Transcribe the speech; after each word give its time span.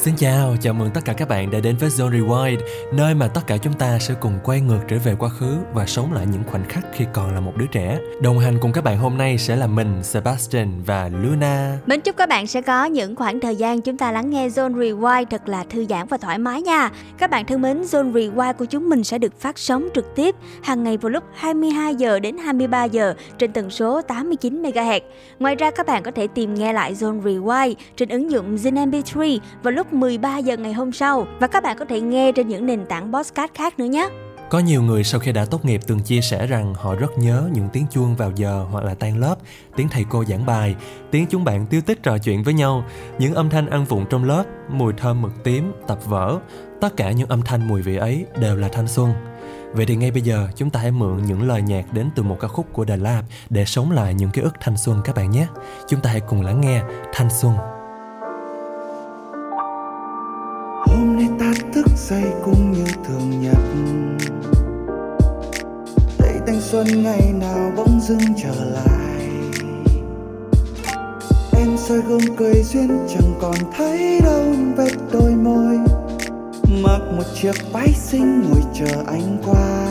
Xin 0.00 0.16
chào, 0.16 0.56
chào 0.60 0.74
mừng 0.74 0.90
tất 0.94 1.00
cả 1.04 1.12
các 1.12 1.28
bạn 1.28 1.50
đã 1.50 1.60
đến 1.60 1.76
với 1.76 1.90
Zone 1.90 2.10
Rewind, 2.10 2.58
nơi 2.92 3.14
mà 3.14 3.28
tất 3.28 3.40
cả 3.46 3.56
chúng 3.56 3.72
ta 3.72 3.98
sẽ 3.98 4.14
cùng 4.20 4.38
quay 4.44 4.60
ngược 4.60 4.78
trở 4.88 4.98
về 5.04 5.14
quá 5.18 5.28
khứ 5.28 5.56
và 5.74 5.86
sống 5.86 6.12
lại 6.12 6.26
những 6.32 6.42
khoảnh 6.50 6.64
khắc 6.68 6.84
khi 6.92 7.04
còn 7.12 7.34
là 7.34 7.40
một 7.40 7.52
đứa 7.56 7.66
trẻ. 7.66 7.98
Đồng 8.22 8.38
hành 8.38 8.58
cùng 8.60 8.72
các 8.72 8.84
bạn 8.84 8.98
hôm 8.98 9.18
nay 9.18 9.38
sẽ 9.38 9.56
là 9.56 9.66
mình, 9.66 10.02
Sebastian 10.02 10.82
và 10.86 11.10
Luna. 11.22 11.78
Mình 11.86 12.00
chúc 12.00 12.16
các 12.16 12.28
bạn 12.28 12.46
sẽ 12.46 12.62
có 12.62 12.84
những 12.84 13.16
khoảng 13.16 13.40
thời 13.40 13.56
gian 13.56 13.80
chúng 13.80 13.96
ta 13.96 14.12
lắng 14.12 14.30
nghe 14.30 14.48
Zone 14.48 14.74
Rewind 14.74 15.24
thật 15.30 15.48
là 15.48 15.64
thư 15.70 15.86
giãn 15.86 16.06
và 16.06 16.16
thoải 16.16 16.38
mái 16.38 16.62
nha. 16.62 16.90
Các 17.18 17.30
bạn 17.30 17.44
thân 17.44 17.62
mến, 17.62 17.82
Zone 17.82 18.12
Rewind 18.12 18.54
của 18.54 18.64
chúng 18.64 18.88
mình 18.88 19.04
sẽ 19.04 19.18
được 19.18 19.40
phát 19.40 19.58
sóng 19.58 19.88
trực 19.94 20.14
tiếp 20.14 20.34
hàng 20.62 20.84
ngày 20.84 20.96
vào 20.96 21.10
lúc 21.10 21.24
22 21.34 21.94
giờ 21.94 22.20
đến 22.20 22.38
23 22.38 22.84
giờ 22.84 23.14
trên 23.38 23.52
tần 23.52 23.70
số 23.70 24.02
89 24.02 24.62
MHz. 24.62 25.00
Ngoài 25.38 25.56
ra 25.56 25.70
các 25.70 25.86
bạn 25.86 26.02
có 26.02 26.10
thể 26.10 26.26
tìm 26.26 26.54
nghe 26.54 26.72
lại 26.72 26.94
Zone 26.94 27.22
Rewind 27.22 27.74
trên 27.96 28.08
ứng 28.08 28.30
dụng 28.30 28.56
Zin 28.56 28.90
MP3 28.90 29.38
vào 29.62 29.72
lúc 29.72 29.89
13 29.92 30.38
giờ 30.38 30.56
ngày 30.56 30.72
hôm 30.72 30.92
sau 30.92 31.26
và 31.40 31.46
các 31.46 31.62
bạn 31.62 31.76
có 31.78 31.84
thể 31.84 32.00
nghe 32.00 32.32
trên 32.32 32.48
những 32.48 32.66
nền 32.66 32.86
tảng 32.86 33.12
podcast 33.12 33.54
khác 33.54 33.78
nữa 33.78 33.84
nhé. 33.84 34.08
Có 34.50 34.58
nhiều 34.58 34.82
người 34.82 35.04
sau 35.04 35.20
khi 35.20 35.32
đã 35.32 35.44
tốt 35.44 35.64
nghiệp 35.64 35.80
từng 35.86 36.00
chia 36.00 36.20
sẻ 36.20 36.46
rằng 36.46 36.74
họ 36.74 36.94
rất 36.94 37.18
nhớ 37.18 37.48
những 37.52 37.68
tiếng 37.72 37.86
chuông 37.90 38.16
vào 38.16 38.32
giờ 38.34 38.66
hoặc 38.70 38.84
là 38.84 38.94
tan 38.94 39.18
lớp, 39.18 39.36
tiếng 39.76 39.88
thầy 39.88 40.04
cô 40.10 40.24
giảng 40.24 40.46
bài, 40.46 40.76
tiếng 41.10 41.26
chúng 41.30 41.44
bạn 41.44 41.66
tiêu 41.66 41.80
tích 41.80 42.02
trò 42.02 42.18
chuyện 42.18 42.42
với 42.42 42.54
nhau, 42.54 42.84
những 43.18 43.34
âm 43.34 43.50
thanh 43.50 43.66
ăn 43.66 43.84
vụng 43.84 44.06
trong 44.10 44.24
lớp, 44.24 44.44
mùi 44.68 44.92
thơm 44.92 45.22
mực 45.22 45.44
tím, 45.44 45.72
tập 45.86 45.98
vở. 46.04 46.38
Tất 46.80 46.96
cả 46.96 47.10
những 47.10 47.28
âm 47.28 47.42
thanh 47.42 47.68
mùi 47.68 47.82
vị 47.82 47.96
ấy 47.96 48.26
đều 48.38 48.56
là 48.56 48.68
thanh 48.68 48.88
xuân. 48.88 49.12
Vậy 49.72 49.86
thì 49.86 49.96
ngay 49.96 50.10
bây 50.10 50.22
giờ 50.22 50.48
chúng 50.56 50.70
ta 50.70 50.80
hãy 50.80 50.90
mượn 50.90 51.24
những 51.24 51.48
lời 51.48 51.62
nhạc 51.62 51.92
đến 51.92 52.10
từ 52.14 52.22
một 52.22 52.36
ca 52.40 52.48
khúc 52.48 52.66
của 52.72 52.84
The 52.84 52.96
Lab 52.96 53.24
để 53.50 53.64
sống 53.64 53.90
lại 53.90 54.14
những 54.14 54.30
ký 54.30 54.42
ức 54.42 54.54
thanh 54.60 54.76
xuân 54.76 55.00
các 55.04 55.16
bạn 55.16 55.30
nhé. 55.30 55.46
Chúng 55.88 56.00
ta 56.00 56.10
hãy 56.10 56.20
cùng 56.20 56.42
lắng 56.42 56.60
nghe 56.60 56.82
Thanh 57.12 57.30
Xuân. 57.30 57.79
Say 62.00 62.24
cũng 62.44 62.72
như 62.72 62.84
thường 63.06 63.40
nhật. 63.42 63.58
Thấy 66.18 66.34
thanh 66.46 66.60
xuân 66.60 66.86
ngày 67.02 67.32
nào 67.40 67.72
bỗng 67.76 68.00
dưng 68.00 68.34
trở 68.42 68.64
lại. 68.64 69.28
Em 71.52 71.76
soi 71.76 72.00
gương 72.08 72.36
cười 72.36 72.62
duyên 72.62 73.06
chẳng 73.08 73.34
còn 73.40 73.54
thấy 73.76 74.20
đâu, 74.20 74.44
vết 74.76 74.92
đôi 75.12 75.30
môi. 75.30 75.78
Mặc 76.82 77.00
một 77.16 77.24
chiếc 77.34 77.54
váy 77.72 77.92
xinh 77.94 78.42
ngồi 78.42 78.62
chờ 78.74 79.02
anh 79.06 79.38
qua. 79.46 79.86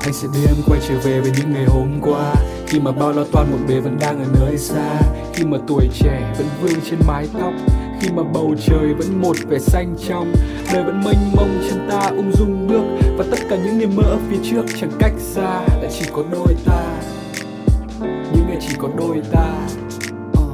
Anh 0.00 0.12
sẽ 0.12 0.28
đưa 0.34 0.46
em 0.46 0.56
quay 0.66 0.80
trở 0.88 0.94
về 1.04 1.20
với 1.20 1.32
những 1.38 1.52
ngày 1.52 1.64
hôm 1.64 2.00
qua. 2.02 2.34
Khi 2.66 2.80
mà 2.80 2.92
bao 2.92 3.12
lo 3.12 3.24
toan 3.32 3.50
một 3.50 3.58
bề 3.68 3.80
vẫn 3.80 3.96
đang 4.00 4.18
ở 4.18 4.26
nơi 4.40 4.58
xa. 4.58 5.00
Khi 5.34 5.44
mà 5.44 5.58
tuổi 5.66 5.88
trẻ 5.94 6.34
vẫn 6.38 6.46
vương 6.62 6.80
trên 6.90 6.98
mái 7.06 7.28
tóc 7.32 7.52
khi 8.00 8.08
mà 8.10 8.22
bầu 8.22 8.54
trời 8.66 8.94
vẫn 8.94 9.22
một 9.22 9.36
vẻ 9.48 9.58
xanh 9.58 9.96
trong. 10.08 10.32
Đời 10.72 10.84
vẫn 10.84 11.00
mênh 11.04 11.32
mông, 11.36 11.60
chân 11.70 11.88
ta 11.90 12.00
ung 12.16 12.32
dung 12.32 12.66
bước. 12.66 12.82
Và 13.16 13.24
tất 13.30 13.38
cả 13.50 13.56
những 13.56 13.78
niềm 13.78 13.96
mơ 13.96 14.02
ở 14.02 14.18
phía 14.30 14.36
trước 14.50 14.62
chẳng 14.80 14.90
cách 14.98 15.12
xa 15.18 15.60
là 15.82 15.90
chỉ 15.98 16.06
có 16.12 16.24
đôi 16.32 16.56
ta. 16.66 16.82
Những 18.00 18.46
ngày 18.48 18.58
chỉ 18.60 18.74
có 18.78 18.88
đôi 18.98 19.22
ta. 19.32 19.54
Ờ. 20.34 20.46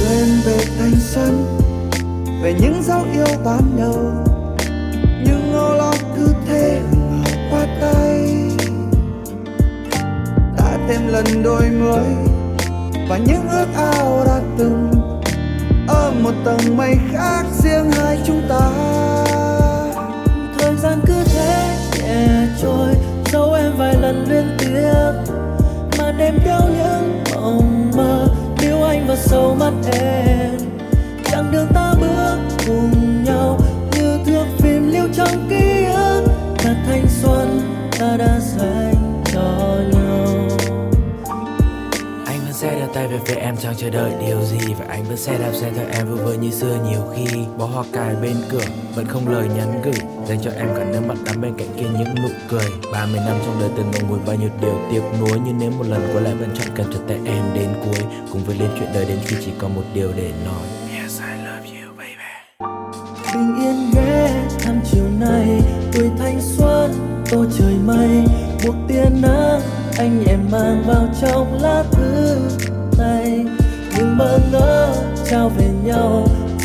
Đưa 0.00 0.16
em 0.16 0.28
về 0.44 0.58
thanh 0.78 0.94
xuân, 1.00 1.44
về 2.42 2.54
những 2.60 2.82
dấu 2.82 3.00
yêu 3.12 3.36
ban 3.44 3.62
đầu. 3.78 4.12
Nhưng 5.24 5.52
âu 5.52 5.74
lo 5.74 5.92
cứ 6.16 6.34
thế 6.46 6.80
qua 7.50 7.66
tay. 7.80 8.28
Đã 10.56 10.78
thêm 10.88 11.08
lần 11.08 11.42
đôi 11.42 11.70
mới 11.70 12.04
và 13.08 13.18
những 13.18 13.48
ước 13.48 13.66
ao 13.74 14.24
đã 14.26 14.40
từng 14.58 14.99
một 16.22 16.32
tầng 16.44 16.76
mây 16.76 16.96
khác 17.12 17.44
riêng 17.62 17.90
hai 17.92 18.18
chúng 18.26 18.42
ta. 18.48 18.70
Thời 20.58 20.76
gian 20.76 21.00
cứ 21.06 21.14
thế 21.24 21.76
nhẹ 21.98 22.46
trôi, 22.62 22.88
dấu 23.32 23.52
em 23.52 23.72
vài 23.78 23.94
lần 24.00 24.24
liên 24.28 24.56
tiếp. 24.58 25.34
Mà 25.98 26.12
đêm 26.12 26.38
đau 26.46 26.60
những 26.68 27.24
mộng 27.34 27.90
mơ, 27.96 28.26
níu 28.62 28.82
anh 28.82 29.06
vào 29.06 29.16
sâu 29.16 29.56
mắt 29.60 29.72
em. 29.92 30.58
Chặng 31.24 31.52
đường 31.52 31.66
ta 31.74 31.94
bước 32.00 32.38
cùng 32.66 33.24
nhau, 33.24 33.58
như 33.92 34.18
thước 34.26 34.44
phim 34.58 34.92
lưu 34.92 35.08
trong 35.14 35.48
ký 35.50 35.84
ức. 35.84 36.24
Là 36.64 36.74
thanh 36.86 37.06
xuân 37.22 37.60
ta 37.98 38.16
đã 38.16 38.40
dành 38.40 38.89
tay 42.94 43.08
về 43.08 43.18
phía 43.26 43.34
em 43.34 43.56
chẳng 43.56 43.74
chờ 43.76 43.90
đợi 43.90 44.12
điều 44.20 44.42
gì. 44.42 44.74
Và 44.78 44.86
anh 44.88 45.04
vẫn 45.04 45.16
sẽ 45.16 45.38
đạp 45.38 45.52
xe 45.52 45.72
theo 45.76 45.86
em 45.92 46.08
vui 46.08 46.18
vơi 46.18 46.36
như 46.36 46.50
xưa. 46.50 46.78
Nhiều 46.90 47.02
khi 47.14 47.26
bó 47.58 47.66
hoa 47.66 47.84
cài 47.92 48.14
bên 48.14 48.36
cửa 48.50 48.64
vẫn 48.94 49.06
không 49.06 49.28
lời 49.28 49.48
nhắn 49.56 49.82
gửi, 49.84 49.94
dành 50.28 50.38
cho 50.42 50.50
em 50.50 50.68
cả 50.76 50.84
nước 50.84 51.00
mắt 51.06 51.14
đắm 51.24 51.40
bên 51.40 51.54
cạnh 51.58 51.68
kia 51.76 51.86
những 51.98 52.14
nụ 52.22 52.28
cười. 52.48 52.66
30 52.92 53.20
năm 53.26 53.36
trong 53.46 53.60
đời 53.60 53.70
từng 53.76 53.90
ngậm 53.90 54.08
ngùi 54.08 54.18
bao 54.26 54.36
nhiêu 54.36 54.50
điều 54.60 54.78
tiếc 54.90 55.02
nuối, 55.20 55.38
nhưng 55.44 55.58
nếu 55.58 55.70
một 55.70 55.84
lần 55.88 56.10
quay 56.12 56.24
lại 56.24 56.34
vẫn 56.34 56.50
chọn 56.58 56.68
cần 56.76 56.92
trật 56.92 57.02
tay 57.08 57.18
em 57.24 57.44
đến 57.54 57.68
cuối. 57.84 58.04
Cùng 58.32 58.44
với 58.44 58.56
lên 58.56 58.70
chuyện 58.78 58.88
đời 58.94 59.04
đến 59.04 59.18
khi 59.24 59.36
chỉ 59.44 59.52
còn 59.58 59.74
một 59.74 59.84
điều 59.94 60.12
để 60.16 60.30
nói. 60.44 60.79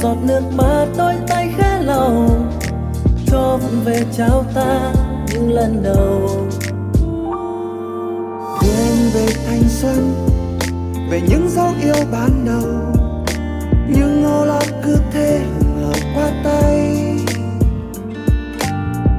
Giọt 0.05 0.17
nước 0.23 0.41
mắt 0.57 0.85
đôi 0.97 1.13
tay 1.27 1.53
khẽ 1.57 1.79
lầu 1.81 2.29
cho 3.27 3.59
vụng 3.61 3.83
về 3.85 4.01
trao 4.17 4.45
ta 4.55 4.93
những 5.27 5.51
lần 5.51 5.83
đầu. 5.83 6.29
Quên 8.59 9.09
về 9.13 9.27
thanh 9.47 9.63
xuân, 9.67 10.13
về 11.09 11.21
những 11.29 11.49
dấu 11.49 11.73
yêu 11.83 12.05
ban 12.11 12.45
đầu 12.45 12.95
nhưng 13.87 14.23
ngô 14.23 14.45
lo 14.45 14.61
cứ 14.83 14.97
thế 15.13 15.41
ngờ 15.79 15.91
qua 16.15 16.31
tay. 16.43 16.97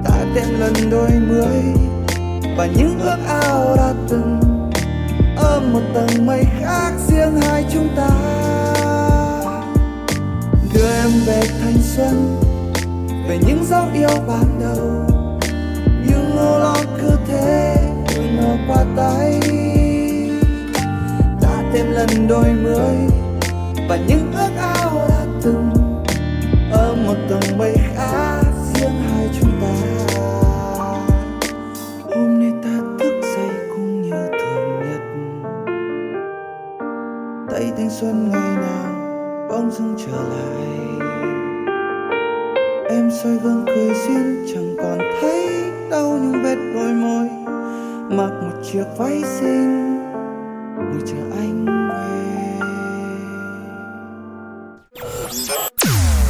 Ta 0.04 0.24
thêm 0.34 0.60
lần 0.60 0.90
đôi 0.90 1.10
mươi 1.28 1.62
và 2.56 2.66
những 2.66 2.98
ước 3.00 3.18
ao 3.28 3.76
đã 3.76 3.92
từng, 4.08 4.40
ôm 5.36 5.72
một 5.72 5.82
tầng 5.94 6.26
mây 6.26 6.44
khác 6.60 6.92
riêng 7.08 7.40
hai 7.40 7.64
chúng 7.72 7.88
ta 7.96 8.25
em 11.06 11.12
về 11.26 11.42
thanh 11.60 11.82
xuân, 11.82 12.40
về 13.28 13.38
những 13.46 13.64
dấu 13.64 13.84
yêu 13.94 14.22
ban 14.28 14.60
đầu. 14.60 15.06
Những 16.06 16.36
ngô 16.36 16.58
lo 16.58 16.76
cứ 17.00 17.10
thế 17.28 17.76
ngờ 18.36 18.56
qua 18.68 18.84
tay. 18.96 19.40
Đã 21.42 21.62
thêm 21.72 21.90
lần 21.90 22.28
đôi 22.28 22.52
mươi, 22.62 22.96
và 23.88 23.96
những 23.96 24.32
ước 24.32 24.55
soi 43.26 43.36
gương 43.36 43.64
cười 43.66 43.94
duyên 43.94 44.46
chẳng 44.54 44.76
còn 44.82 44.98
thấy 45.20 45.70
đâu 45.90 46.18
những 46.22 46.42
vết 46.42 46.56
đôi 46.74 46.92
môi 46.92 47.28
mặc 48.10 48.30
một 48.42 48.62
chiếc 48.72 48.84
váy 48.96 49.22
xinh 49.24 49.96
ngồi 50.76 51.00
chờ 51.06 51.16
anh 51.36 51.66
về 51.88 52.66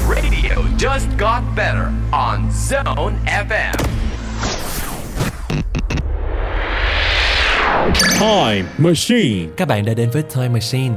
Radio 0.08 0.56
just 0.78 1.18
got 1.18 1.42
better 1.56 1.88
on 2.12 2.40
Zone 2.70 3.14
FM. 3.48 3.74
Time 8.20 8.68
Machine. 8.78 9.48
Các 9.56 9.68
bạn 9.68 9.84
đã 9.84 9.94
đến 9.94 10.10
với 10.10 10.22
Time 10.22 10.48
Machine. 10.48 10.94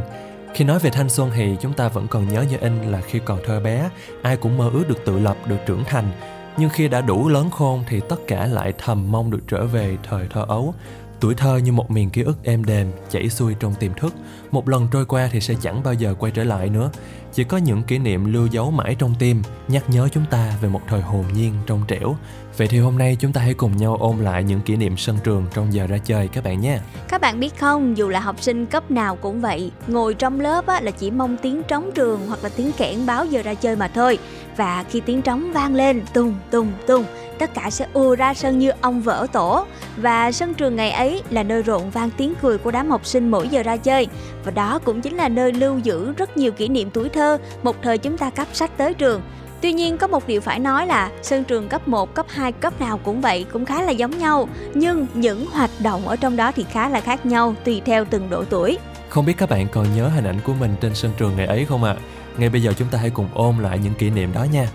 Khi 0.60 0.66
nói 0.66 0.80
về 0.80 0.90
thanh 0.90 1.10
xuân 1.10 1.32
thì 1.36 1.56
chúng 1.62 1.74
ta 1.74 1.88
vẫn 1.88 2.08
còn 2.08 2.28
nhớ 2.28 2.46
như 2.50 2.58
in 2.58 2.82
là 2.92 3.02
khi 3.02 3.20
còn 3.26 3.40
thơ 3.46 3.60
bé, 3.60 3.90
ai 4.22 4.38
cũng 4.38 4.58
mơ 4.58 4.70
ước 4.74 4.84
được 4.88 5.06
tự 5.06 5.20
lập, 5.20 5.38
được 5.46 5.58
trưởng 5.66 5.84
thành. 5.84 6.12
Nhưng 6.58 6.70
khi 6.70 6.88
đã 6.88 7.02
đủ 7.02 7.30
lớn 7.30 7.50
khôn 7.50 7.84
thì 7.88 8.02
tất 8.10 8.16
cả 8.28 8.46
lại 8.46 8.74
thầm 8.78 9.12
mong 9.12 9.32
được 9.32 9.40
trở 9.48 9.66
về 9.66 9.98
thời 10.10 10.28
thơ 10.28 10.46
ấu. 10.48 10.74
Tuổi 11.20 11.36
thơ 11.36 11.58
như 11.58 11.72
một 11.72 11.92
miền 11.92 12.10
ký 12.10 12.22
ức 12.22 12.38
êm 12.44 12.66
đềm, 12.66 12.88
chảy 13.10 13.30
xuôi 13.30 13.56
trong 13.60 13.76
tiềm 13.76 13.94
thức. 13.94 14.14
Một 14.52 14.70
lần 14.70 14.88
trôi 14.92 15.06
qua 15.06 15.30
thì 15.32 15.42
sẽ 15.42 15.54
chẳng 15.62 15.84
bao 15.84 15.94
giờ 15.94 16.16
quay 16.20 16.32
trở 16.32 16.44
lại 16.44 16.70
nữa. 16.70 16.92
Chỉ 17.34 17.44
có 17.44 17.58
những 17.58 17.84
kỷ 17.84 17.98
niệm 17.98 18.34
lưu 18.34 18.48
dấu 18.48 18.72
mãi 18.72 18.96
trong 19.00 19.16
tim, 19.20 19.42
nhắc 19.68 19.84
nhớ 19.90 20.08
chúng 20.12 20.26
ta 20.30 20.54
về 20.62 20.70
một 20.70 20.82
thời 20.88 21.02
hồn 21.02 21.26
nhiên 21.34 21.54
trong 21.66 21.82
trẻo. 21.88 22.16
Vậy 22.58 22.68
thì 22.68 22.80
hôm 22.80 22.98
nay 22.98 23.18
chúng 23.20 23.34
ta 23.34 23.42
hãy 23.42 23.54
cùng 23.54 23.78
nhau 23.78 23.98
ôn 24.00 24.18
lại 24.18 24.44
những 24.44 24.62
kỷ 24.62 24.76
niệm 24.76 24.98
sân 24.98 25.18
trường 25.24 25.46
trong 25.54 25.74
giờ 25.74 25.88
ra 25.88 25.98
chơi 25.98 26.28
các 26.28 26.44
bạn 26.44 26.62
nhé. 26.62 26.80
Các 27.08 27.22
bạn 27.22 27.40
biết 27.40 27.60
không, 27.60 27.98
dù 27.98 28.10
là 28.10 28.20
học 28.20 28.36
sinh 28.42 28.66
cấp 28.66 28.92
nào 28.92 29.16
cũng 29.16 29.42
vậy, 29.42 29.72
ngồi 29.88 30.14
trong 30.14 30.40
lớp 30.40 30.68
á, 30.68 30.82
là 30.82 30.92
chỉ 30.92 31.12
mong 31.12 31.38
tiếng 31.42 31.62
trống 31.64 31.92
trường 31.96 32.28
hoặc 32.28 32.40
là 32.44 32.50
tiếng 32.56 32.72
kẽn 32.72 33.06
báo 33.06 33.26
giờ 33.26 33.42
ra 33.42 33.54
chơi 33.54 33.76
mà 33.76 33.88
thôi. 33.88 34.18
Và 34.58 34.84
khi 34.84 35.00
tiếng 35.00 35.22
trống 35.22 35.54
vang 35.54 35.76
lên 35.76 36.02
tùng 36.14 36.36
tùng 36.52 36.72
tùng 36.88 37.06
tất 37.40 37.54
cả 37.54 37.70
sẽ 37.70 37.88
ùa 37.94 38.16
ra 38.16 38.34
sân 38.34 38.60
như 38.60 38.72
ông 38.82 39.02
vỡ 39.02 39.28
tổ. 39.32 39.66
Và 39.98 40.32
sân 40.32 40.54
trường 40.54 40.76
ngày 40.76 40.92
ấy 40.92 41.22
là 41.30 41.44
nơi 41.44 41.62
rộn 41.62 41.90
vang 41.90 42.10
tiếng 42.18 42.34
cười 42.42 42.58
của 42.58 42.72
đám 42.72 42.90
học 42.90 43.06
sinh 43.06 43.32
mỗi 43.32 43.48
giờ 43.48 43.64
ra 43.64 43.78
chơi. 43.78 44.08
Và 44.44 44.52
đó 44.52 44.80
cũng 44.86 45.02
chính 45.02 45.16
là 45.16 45.30
nơi 45.30 45.54
lưu 45.54 45.78
giữ 45.78 46.14
rất 46.18 46.38
nhiều 46.38 46.52
kỷ 46.52 46.68
niệm 46.68 46.90
tuổi 46.90 47.10
thơ, 47.10 47.38
một 47.64 47.76
thời 47.82 47.98
chúng 47.98 48.18
ta 48.18 48.30
cắp 48.30 48.48
sách 48.54 48.72
tới 48.78 48.94
trường. 48.94 49.22
Tuy 49.62 49.74
nhiên 49.74 49.98
có 49.98 50.08
một 50.08 50.28
điều 50.28 50.42
phải 50.42 50.60
nói 50.60 50.88
là 50.88 51.12
sân 51.22 51.44
trường 51.44 51.68
cấp 51.68 51.88
1, 51.88 52.14
cấp 52.14 52.26
2, 52.30 52.52
cấp 52.52 52.82
nào 52.82 52.98
cũng 52.98 53.22
vậy, 53.22 53.46
cũng 53.54 53.66
khá 53.66 53.82
là 53.82 53.92
giống 53.92 54.18
nhau, 54.18 54.50
nhưng 54.74 55.08
những 55.14 55.46
hoạt 55.46 55.70
động 55.80 56.08
ở 56.08 56.16
trong 56.16 56.36
đó 56.36 56.52
thì 56.56 56.66
khá 56.72 56.90
là 56.90 57.02
khác 57.02 57.26
nhau 57.26 57.56
tùy 57.64 57.82
theo 57.86 58.06
từng 58.06 58.30
độ 58.30 58.44
tuổi. 58.44 58.78
Không 59.10 59.26
biết 59.26 59.34
các 59.38 59.50
bạn 59.50 59.68
còn 59.72 59.86
nhớ 59.96 60.08
hình 60.08 60.24
ảnh 60.24 60.40
của 60.44 60.54
mình 60.54 60.76
trên 60.82 60.96
sân 60.96 61.12
trường 61.18 61.36
ngày 61.38 61.46
ấy 61.46 61.66
không 61.66 61.84
ạ? 61.84 61.96
À? 61.98 62.02
Ngay 62.38 62.50
bây 62.50 62.62
giờ 62.62 62.74
chúng 62.78 62.88
ta 62.88 62.98
hãy 62.98 63.10
cùng 63.10 63.28
ôm 63.34 63.60
lại 63.60 63.80
những 63.84 63.94
kỷ 63.94 64.10
niệm 64.10 64.34
đó 64.34 64.46
nha. 64.52 64.68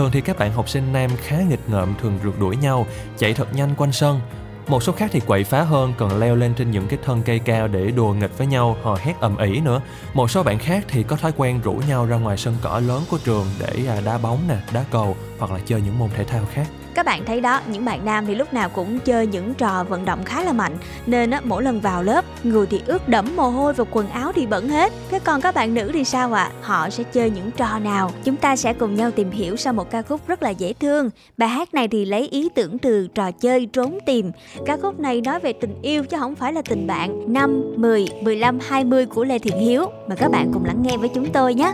Thường 0.00 0.10
thì 0.12 0.20
các 0.20 0.38
bạn 0.38 0.52
học 0.52 0.68
sinh 0.68 0.92
nam 0.92 1.10
khá 1.22 1.40
nghịch 1.40 1.68
ngợm 1.68 1.94
thường 2.02 2.18
rượt 2.24 2.34
đuổi 2.40 2.56
nhau, 2.56 2.86
chạy 3.18 3.34
thật 3.34 3.54
nhanh 3.54 3.74
quanh 3.76 3.92
sân. 3.92 4.20
Một 4.66 4.82
số 4.82 4.92
khác 4.92 5.10
thì 5.12 5.20
quậy 5.20 5.44
phá 5.44 5.62
hơn 5.62 5.92
còn 5.98 6.18
leo 6.18 6.36
lên 6.36 6.54
trên 6.54 6.70
những 6.70 6.88
cái 6.88 6.98
thân 7.04 7.22
cây 7.22 7.38
cao 7.38 7.68
để 7.68 7.90
đùa 7.90 8.12
nghịch 8.12 8.38
với 8.38 8.46
nhau, 8.46 8.76
hò 8.82 8.96
hét 9.00 9.14
ầm 9.20 9.36
ĩ 9.36 9.60
nữa. 9.60 9.80
Một 10.14 10.30
số 10.30 10.42
bạn 10.42 10.58
khác 10.58 10.84
thì 10.88 11.02
có 11.02 11.16
thói 11.16 11.32
quen 11.36 11.60
rủ 11.64 11.72
nhau 11.88 12.06
ra 12.06 12.16
ngoài 12.16 12.36
sân 12.36 12.56
cỏ 12.62 12.80
lớn 12.86 13.02
của 13.10 13.18
trường 13.24 13.46
để 13.58 13.86
à, 13.88 14.00
đá 14.04 14.18
bóng 14.18 14.38
nè, 14.48 14.56
đá 14.72 14.84
cầu 14.90 15.16
hoặc 15.38 15.50
là 15.50 15.58
chơi 15.66 15.80
những 15.80 15.98
môn 15.98 16.10
thể 16.16 16.24
thao 16.24 16.44
khác 16.52 16.66
các 16.94 17.06
bạn 17.06 17.24
thấy 17.24 17.40
đó 17.40 17.60
những 17.72 17.84
bạn 17.84 18.04
nam 18.04 18.26
thì 18.26 18.34
lúc 18.34 18.52
nào 18.52 18.68
cũng 18.68 18.98
chơi 18.98 19.26
những 19.26 19.54
trò 19.54 19.84
vận 19.84 20.04
động 20.04 20.24
khá 20.24 20.44
là 20.44 20.52
mạnh. 20.52 20.76
Nên 21.06 21.30
á, 21.30 21.40
mỗi 21.44 21.62
lần 21.62 21.80
vào 21.80 22.02
lớp 22.02 22.24
người 22.44 22.66
thì 22.66 22.80
ướt 22.86 23.08
đẫm 23.08 23.36
mồ 23.36 23.50
hôi 23.50 23.72
và 23.72 23.84
quần 23.90 24.08
áo 24.08 24.32
thì 24.34 24.46
bẩn 24.46 24.68
hết. 24.68 24.92
Thế 25.10 25.18
còn 25.18 25.40
các 25.40 25.54
bạn 25.54 25.74
nữ 25.74 25.90
thì 25.94 26.04
sao 26.04 26.32
ạ? 26.32 26.42
À? 26.42 26.50
họ 26.60 26.90
sẽ 26.90 27.04
chơi 27.04 27.30
những 27.30 27.50
trò 27.50 27.78
nào? 27.78 28.10
Chúng 28.24 28.36
ta 28.36 28.56
sẽ 28.56 28.72
cùng 28.72 28.94
nhau 28.94 29.10
tìm 29.10 29.30
hiểu 29.30 29.56
sau 29.56 29.72
một 29.72 29.90
ca 29.90 30.02
khúc 30.02 30.20
rất 30.26 30.42
là 30.42 30.50
dễ 30.50 30.72
thương. 30.72 31.10
Bài 31.36 31.48
hát 31.48 31.74
này 31.74 31.88
thì 31.88 32.04
lấy 32.04 32.28
ý 32.28 32.48
tưởng 32.54 32.78
từ 32.78 33.08
trò 33.14 33.30
chơi 33.30 33.66
trốn 33.66 33.98
tìm. 34.06 34.30
Ca 34.66 34.76
khúc 34.76 35.00
này 35.00 35.20
nói 35.20 35.40
về 35.40 35.52
tình 35.52 35.74
yêu 35.82 36.04
chứ 36.04 36.16
không 36.16 36.34
phải 36.34 36.52
là 36.52 36.62
tình 36.62 36.86
bạn. 36.86 37.32
5, 37.32 37.62
10, 37.76 38.06
15, 38.22 38.58
20 38.68 39.06
của 39.06 39.24
Lê 39.24 39.38
Thiện 39.38 39.58
Hiếu. 39.58 39.86
Mà 40.08 40.14
các 40.14 40.30
bạn 40.30 40.50
cùng 40.54 40.64
lắng 40.64 40.82
nghe 40.82 40.96
với 40.96 41.08
chúng 41.14 41.32
tôi 41.32 41.54
nhé 41.54 41.72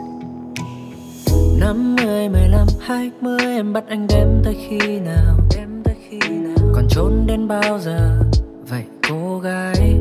năm 1.61 1.97
mươi 1.97 2.29
mười 2.29 2.49
lăm 2.49 2.67
hai 2.81 3.11
mươi 3.21 3.39
em 3.41 3.73
bắt 3.73 3.85
anh 3.89 4.07
đếm 4.07 4.29
tới 4.45 4.57
khi 4.69 5.01
nào? 5.01 5.37
Đếm 5.57 5.69
tới 5.85 5.95
khi 6.09 6.19
nào? 6.19 6.57
Còn 6.75 6.89
trốn 6.89 7.25
đến 7.27 7.49
bao 7.49 7.79
giờ? 7.79 8.21
Vậy 8.69 8.83
cô 9.09 9.39
gái. 9.39 9.97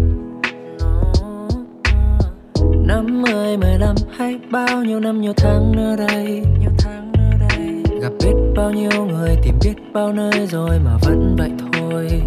Năm 2.87 3.21
mươi 3.21 3.57
mười 3.57 3.77
lăm 3.79 3.95
hay 4.17 4.39
bao 4.51 4.83
nhiêu 4.83 4.99
năm 4.99 5.21
nhiều 5.21 5.33
tháng 5.37 5.71
nữa 5.71 5.95
đây? 6.07 6.43
Nhiều 6.59 6.71
tháng 6.77 7.11
nữa 7.11 7.47
đây. 7.49 7.83
Gặp 8.01 8.11
biết 8.23 8.33
bao 8.55 8.71
nhiêu 8.71 9.05
người 9.05 9.35
tìm 9.43 9.55
biết 9.63 9.75
bao 9.93 10.13
nơi 10.13 10.47
rồi 10.47 10.79
mà 10.85 10.97
vẫn 11.01 11.35
vậy 11.37 11.51
thôi. 11.73 12.21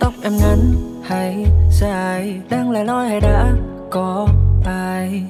Tóc 0.00 0.12
em 0.22 0.32
ngắn 0.36 0.58
hay 1.04 1.46
dài 1.80 2.40
đang 2.50 2.70
lẻ 2.70 2.84
loi 2.84 3.08
hay 3.08 3.20
đã 3.20 3.52
có 3.90 4.28
ai 4.64 5.22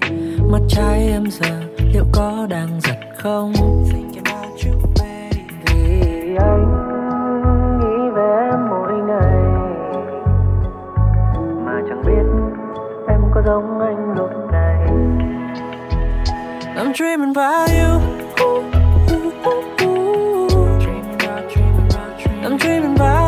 mắt 0.50 0.60
trái 0.68 1.08
em 1.12 1.24
giờ 1.30 1.67
liệu 1.92 2.04
có 2.12 2.46
đang 2.50 2.80
giật 2.80 2.96
không? 3.16 3.52
Vì 3.92 4.00
anh 6.38 6.64
nghĩ 7.80 8.10
về 8.14 8.48
em 8.50 8.68
mỗi 8.70 8.92
ngày. 8.92 9.42
Mà 11.64 11.80
chẳng 11.88 12.02
biết 12.06 12.26
em 13.08 13.20
có 13.34 13.42
giống 13.46 13.80
anh 13.80 14.14
lúc 14.16 14.30
này. 14.52 14.86
I'm 16.76 16.92
dreaming 16.94 17.32
about 17.34 17.70
you. 17.70 18.00
I'm 22.42 22.58
dreaming 22.58 22.96
about 22.96 23.00
you 23.00 23.18
một 23.18 23.27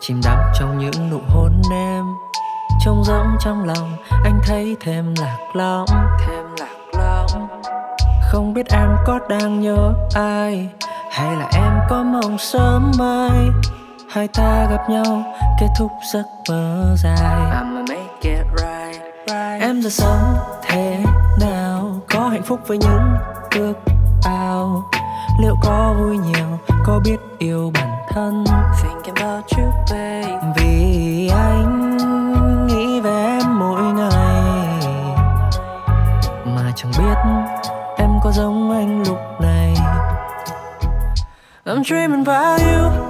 chìm 0.00 0.20
đắm 0.24 0.38
trong 0.54 0.78
những 0.78 1.10
nụ 1.10 1.20
hôn 1.28 1.62
em 1.72 2.04
trông 2.84 3.04
rỗng 3.04 3.36
trong 3.40 3.64
lòng 3.64 3.96
anh 4.24 4.40
thấy 4.46 4.76
thêm 4.80 5.14
lạc 5.20 5.38
lõng. 5.52 5.86
Thêm 6.26 6.44
lạc 6.58 6.98
lõng. 6.98 7.48
Không 8.30 8.54
biết 8.54 8.66
em 8.68 8.88
có 9.06 9.18
đang 9.28 9.60
nhớ 9.60 9.94
ai 10.14 10.68
hay 11.10 11.36
là 11.36 11.48
em 11.52 11.72
có 11.88 12.02
mong 12.02 12.38
sớm 12.38 12.92
mai. 12.98 13.48
Hai 14.10 14.28
ta 14.28 14.66
gặp 14.70 14.90
nhau 14.90 15.24
kết 15.60 15.68
thúc 15.78 15.90
giấc 16.12 16.24
mơ 16.48 16.94
dài. 16.96 17.64
Right, 18.22 19.02
right. 19.26 19.60
em 19.60 19.82
giờ 19.82 19.90
sống 19.90 20.34
thế 20.62 21.04
nào? 21.40 22.00
Có 22.14 22.28
hạnh 22.28 22.42
phúc 22.42 22.60
với 22.66 22.78
những 22.78 23.14
ước 23.50 23.74
ao. 24.24 24.90
Liệu 25.42 25.56
có 25.62 25.94
vui 25.98 26.18
nhiều 26.18 26.58
có 26.90 27.00
biết 27.04 27.16
yêu 27.38 27.70
bản 27.74 27.88
thân. 28.08 28.44
Thinking 28.82 29.14
about 29.14 29.44
you 29.58 29.72
babe. 29.90 30.52
Vì 30.56 31.28
anh 31.28 31.96
nghĩ 32.66 33.00
về 33.00 33.38
em 33.40 33.58
mỗi 33.58 33.82
ngày. 33.82 34.78
Mà 36.44 36.72
chẳng 36.76 36.92
biết 36.98 37.14
em 37.96 38.10
có 38.22 38.32
giống 38.32 38.70
anh 38.70 39.02
lúc 39.06 39.18
này. 39.40 39.74
I'm 41.64 41.82
dreaming 41.84 42.24
about 42.24 42.60
you 42.60 43.09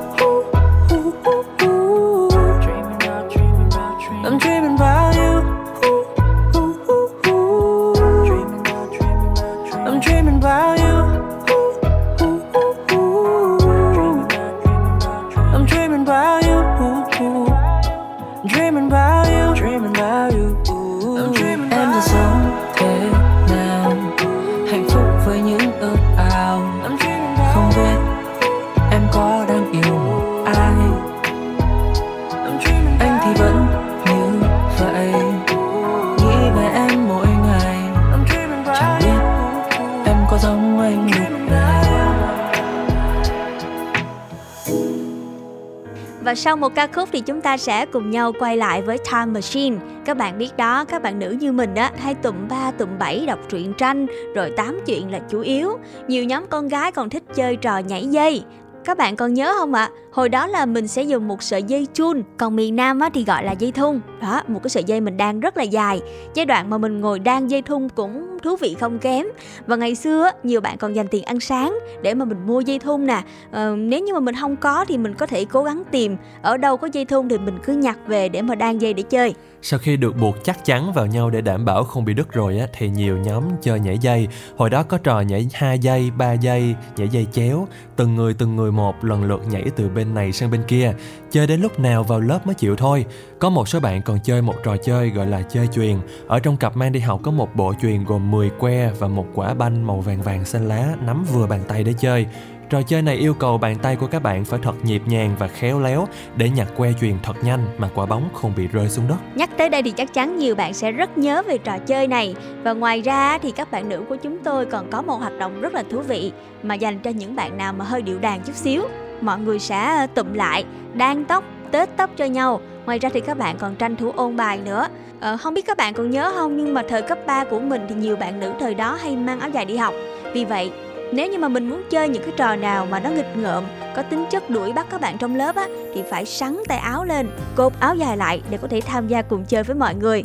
Và 46.31 46.35
sau 46.35 46.57
một 46.57 46.75
ca 46.75 46.87
khúc 46.87 47.09
thì 47.13 47.21
chúng 47.21 47.41
ta 47.41 47.57
sẽ 47.57 47.87
cùng 47.87 48.11
nhau 48.11 48.33
quay 48.39 48.57
lại 48.57 48.83
với 48.83 48.99
Time 48.99 49.27
Machine. 49.27 49.77
Các 50.05 50.17
bạn 50.17 50.39
biết 50.39 50.57
đó, 50.57 50.85
các 50.85 51.03
bạn 51.03 51.19
nữ 51.19 51.37
như 51.41 51.53
mình 51.53 51.75
á, 51.75 51.93
hay 51.99 52.15
tụm 52.15 52.49
ba 52.49 52.71
tụm 52.71 52.89
bảy 52.99 53.27
đọc 53.27 53.39
truyện 53.49 53.73
tranh, 53.79 54.07
rồi 54.35 54.51
tám 54.57 54.81
chuyện 54.87 55.13
là 55.13 55.21
chủ 55.29 55.41
yếu. 55.41 55.79
Nhiều 56.09 56.25
nhóm 56.25 56.47
con 56.51 56.69
gái 56.69 56.93
còn 56.93 57.11
thích 57.11 57.23
chơi 57.35 57.57
trò 57.57 57.79
nhảy 57.79 58.07
dây. 58.07 58.45
Các 58.85 58.99
bạn 58.99 59.17
còn 59.17 59.35
nhớ 59.35 59.55
không 59.59 59.75
ạ? 59.75 59.91
À? 59.93 59.95
Hồi 60.13 60.29
đó 60.29 60.47
là 60.47 60.67
mình 60.67 60.89
sẽ 60.89 61.03
dùng 61.03 61.29
một 61.29 61.43
sợi 61.43 61.63
dây 61.63 61.87
chun 61.95 62.23
còn 62.37 62.57
miền 62.57 62.77
nam 62.77 63.01
á, 63.01 63.11
thì 63.15 63.25
gọi 63.25 63.45
là 63.45 63.53
dây 63.53 63.73
thun. 63.73 64.01
Đó 64.23 64.43
một 64.49 64.61
cái 64.63 64.71
sợi 64.71 64.85
dây 64.85 65.01
mình 65.01 65.17
đang 65.17 65.41
rất 65.41 65.57
là 65.57 65.63
dài. 65.63 66.01
Giai 66.35 66.47
đoạn 66.47 66.71
mà 66.71 66.79
mình 66.79 67.01
ngồi 67.01 67.19
đang 67.19 67.51
dây 67.51 67.63
thun 67.63 67.89
cũng 67.89 68.39
thú 68.43 68.57
vị 68.57 68.77
không 68.81 68.99
kém. 68.99 69.27
Và 69.67 69.77
ngày 69.77 69.95
xưa 69.95 70.31
nhiều 70.43 70.61
bạn 70.61 70.79
còn 70.79 70.93
dành 70.93 71.09
tiền 71.09 71.25
ăn 71.25 71.41
sáng 71.41 71.79
để 72.03 72.15
mà 72.15 72.25
mình 72.25 72.47
mua 72.47 72.61
dây 72.61 72.79
thun 72.79 73.07
nè. 73.07 73.23
Ờ, 73.51 73.77
nếu 73.77 74.01
như 74.01 74.15
mà 74.15 74.21
mình 74.21 74.35
không 74.41 74.57
có 74.57 74.85
thì 74.89 74.99
mình 74.99 75.15
có 75.15 75.27
thể 75.27 75.45
cố 75.45 75.63
gắng 75.63 75.83
tìm. 75.91 76.17
Ở 76.43 76.57
đâu 76.57 76.77
có 76.77 76.89
dây 76.93 77.05
thun 77.05 77.29
thì 77.29 77.39
mình 77.39 77.59
cứ 77.65 77.73
nhặt 77.73 77.99
về 78.07 78.29
để 78.29 78.43
mà 78.43 78.55
đan 78.55 78.79
dây 78.79 78.95
để 78.95 79.03
chơi. 79.03 79.35
Sau 79.63 79.79
khi 79.79 79.97
được 79.97 80.17
buộc 80.21 80.45
chắc 80.45 80.65
chắn 80.65 80.93
vào 80.93 81.07
nhau 81.07 81.31
để 81.31 81.41
đảm 81.41 81.65
bảo 81.65 81.85
không 81.85 82.05
bị 82.05 82.15
đứt 82.15 82.33
rồi 82.33 82.59
á, 82.59 82.67
thì 82.73 82.89
nhiều 82.89 83.17
nhóm 83.17 83.45
chơi 83.63 83.81
nhảy 83.81 83.99
dây. 83.99 84.29
Hồi 84.57 84.71
đó 84.71 84.83
có 84.83 84.99
trò 84.99 85.21
nhảy 85.21 85.49
hai 85.53 85.79
dây, 85.79 86.11
ba 86.19 86.33
dây, 86.33 86.75
nhảy 86.97 87.09
dây 87.09 87.27
chéo, 87.33 87.69
từng 87.97 88.15
người 88.15 88.35
từng 88.35 88.57
người 88.57 88.73
một 88.73 89.05
lần 89.05 89.25
lượt 89.25 89.41
nhảy 89.51 89.65
từ 89.77 89.89
bên 89.89 90.00
bên 90.01 90.15
này 90.15 90.33
sang 90.33 90.51
bên 90.51 90.63
kia. 90.69 90.93
Chơi 91.31 91.47
đến 91.47 91.61
lúc 91.61 91.81
nào 91.81 92.03
vào 92.03 92.21
lớp 92.21 92.47
mới 92.47 92.55
chịu 92.55 92.77
thôi. 92.77 93.05
Có 93.39 93.51
một 93.51 93.69
số 93.69 93.81
bạn 93.81 94.03
còn 94.03 94.19
chơi 94.21 94.43
một 94.43 94.55
trò 94.65 94.77
chơi 94.77 95.11
gọi 95.11 95.27
là 95.27 95.43
chơi 95.43 95.67
chuyền. 95.67 95.97
Ở 96.27 96.39
trong 96.39 96.57
cặp 96.57 96.77
mang 96.77 96.93
đi 96.93 97.01
học 97.01 97.21
có 97.23 97.31
một 97.31 97.57
bộ 97.57 97.75
chuyền 97.83 98.05
gồm 98.05 98.31
10 98.31 98.51
que 98.51 98.91
và 98.99 99.09
một 99.09 99.27
quả 99.35 99.55
banh 99.55 99.87
màu 99.87 100.01
vàng 100.01 100.23
vàng 100.23 100.45
xanh 100.45 100.69
lá 100.69 100.97
nắm 101.01 101.25
vừa 101.33 101.47
bàn 101.47 101.61
tay 101.69 101.85
để 101.85 101.93
chơi. 101.99 102.27
Trò 102.71 102.83
chơi 102.83 103.03
này 103.03 103.17
yêu 103.17 103.35
cầu 103.35 103.59
bàn 103.59 103.79
tay 103.83 103.97
của 103.97 104.07
các 104.07 104.23
bạn 104.23 104.45
phải 104.45 104.61
thật 104.63 104.85
nhịp 104.85 105.03
nhàng 105.07 105.37
và 105.39 105.49
khéo 105.49 105.81
léo 105.81 106.09
để 106.37 106.49
nhặt 106.49 106.69
que 106.77 106.93
chuyền 107.01 107.15
thật 107.23 107.37
nhanh 107.45 107.67
mà 107.79 107.89
quả 107.95 108.07
bóng 108.07 108.29
không 108.35 108.53
bị 108.57 108.67
rơi 108.67 108.89
xuống 108.89 109.09
đất. 109.09 109.17
Nhắc 109.35 109.51
tới 109.59 109.69
đây 109.69 109.83
thì 109.83 109.91
chắc 109.91 110.15
chắn 110.15 110.39
nhiều 110.39 110.55
bạn 110.55 110.75
sẽ 110.75 110.93
rất 110.93 111.19
nhớ 111.19 111.43
về 111.47 111.59
trò 111.59 111.79
chơi 111.79 112.07
này 112.07 112.35
Và 112.63 112.73
ngoài 112.73 113.01
ra 113.01 113.39
thì 113.39 113.51
các 113.51 113.71
bạn 113.71 113.89
nữ 113.89 114.03
của 114.09 114.17
chúng 114.17 114.39
tôi 114.45 114.67
còn 114.67 114.91
có 114.91 115.03
một 115.03 115.17
hoạt 115.17 115.39
động 115.39 115.61
rất 115.61 115.75
là 115.75 115.83
thú 115.91 116.01
vị 116.01 116.33
Mà 116.63 116.75
dành 116.75 116.99
cho 116.99 117.11
những 117.11 117.37
bạn 117.37 117.57
nào 117.57 117.73
mà 117.73 117.85
hơi 117.85 118.03
điệu 118.03 118.19
đàn 118.19 118.41
chút 118.41 118.55
xíu 118.55 118.83
Mọi 119.21 119.39
người 119.39 119.59
sẽ 119.59 119.97
ờ, 119.97 120.07
tụm 120.15 120.33
lại, 120.33 120.65
đan 120.95 121.25
tóc, 121.25 121.45
tết 121.71 121.89
tóc 121.97 122.11
cho 122.17 122.25
nhau. 122.25 122.61
Ngoài 122.87 122.99
ra 122.99 123.09
thì 123.13 123.21
các 123.21 123.39
bạn 123.39 123.57
còn 123.59 123.77
tranh 123.77 123.97
thủ 123.97 124.13
ôn 124.17 124.37
bài 124.37 124.61
nữa. 124.65 124.87
Ờ, 125.21 125.37
Không 125.37 125.55
biết 125.55 125.67
các 125.67 125.77
bạn 125.77 125.95
còn 125.95 126.11
nhớ 126.11 126.33
không 126.35 126.57
Nhưng 126.57 126.75
mà 126.75 126.83
thời 126.89 127.03
cấp 127.03 127.19
3 127.27 127.45
của 127.45 127.61
mình 127.61 127.87
thì 127.89 127.95
nhiều 127.95 128.17
bạn 128.17 128.41
nữ 128.41 128.53
thời 128.61 128.75
đó 128.75 128.99
hay 129.03 129.17
mang 129.17 129.41
áo 129.41 129.51
dài 129.51 129.65
đi 129.65 129.77
học. 129.77 129.95
Vì 130.35 130.45
vậy 130.45 130.73
nếu 131.13 131.31
như 131.31 131.39
mà 131.39 131.49
mình 131.49 131.71
muốn 131.71 131.83
chơi 131.91 132.09
những 132.09 132.23
cái 132.23 132.33
trò 132.37 132.57
nào 132.57 132.87
mà 132.91 133.01
nó 133.01 133.11
nghịch 133.11 133.37
ngợm 133.37 133.65
có 133.97 134.03
tính 134.03 134.25
chất 134.31 134.51
đuổi 134.51 134.73
bắt 134.73 134.87
các 134.91 135.01
bạn 135.01 135.19
trong 135.19 135.37
lớp 135.37 135.57
á 135.57 135.67
thì 135.95 136.03
phải 136.11 136.27
sắn 136.27 136.63
tay 136.69 136.79
áo 136.79 137.05
lên 137.05 137.29
cột 137.57 137.73
áo 137.81 137.95
dài 137.95 138.17
lại 138.17 138.43
để 138.51 138.59
có 138.63 138.69
thể 138.69 138.81
tham 138.81 139.09
gia 139.09 139.23
cùng 139.23 139.45
chơi 139.45 139.63
với 139.63 139.77
mọi 139.77 139.95
người 139.95 140.25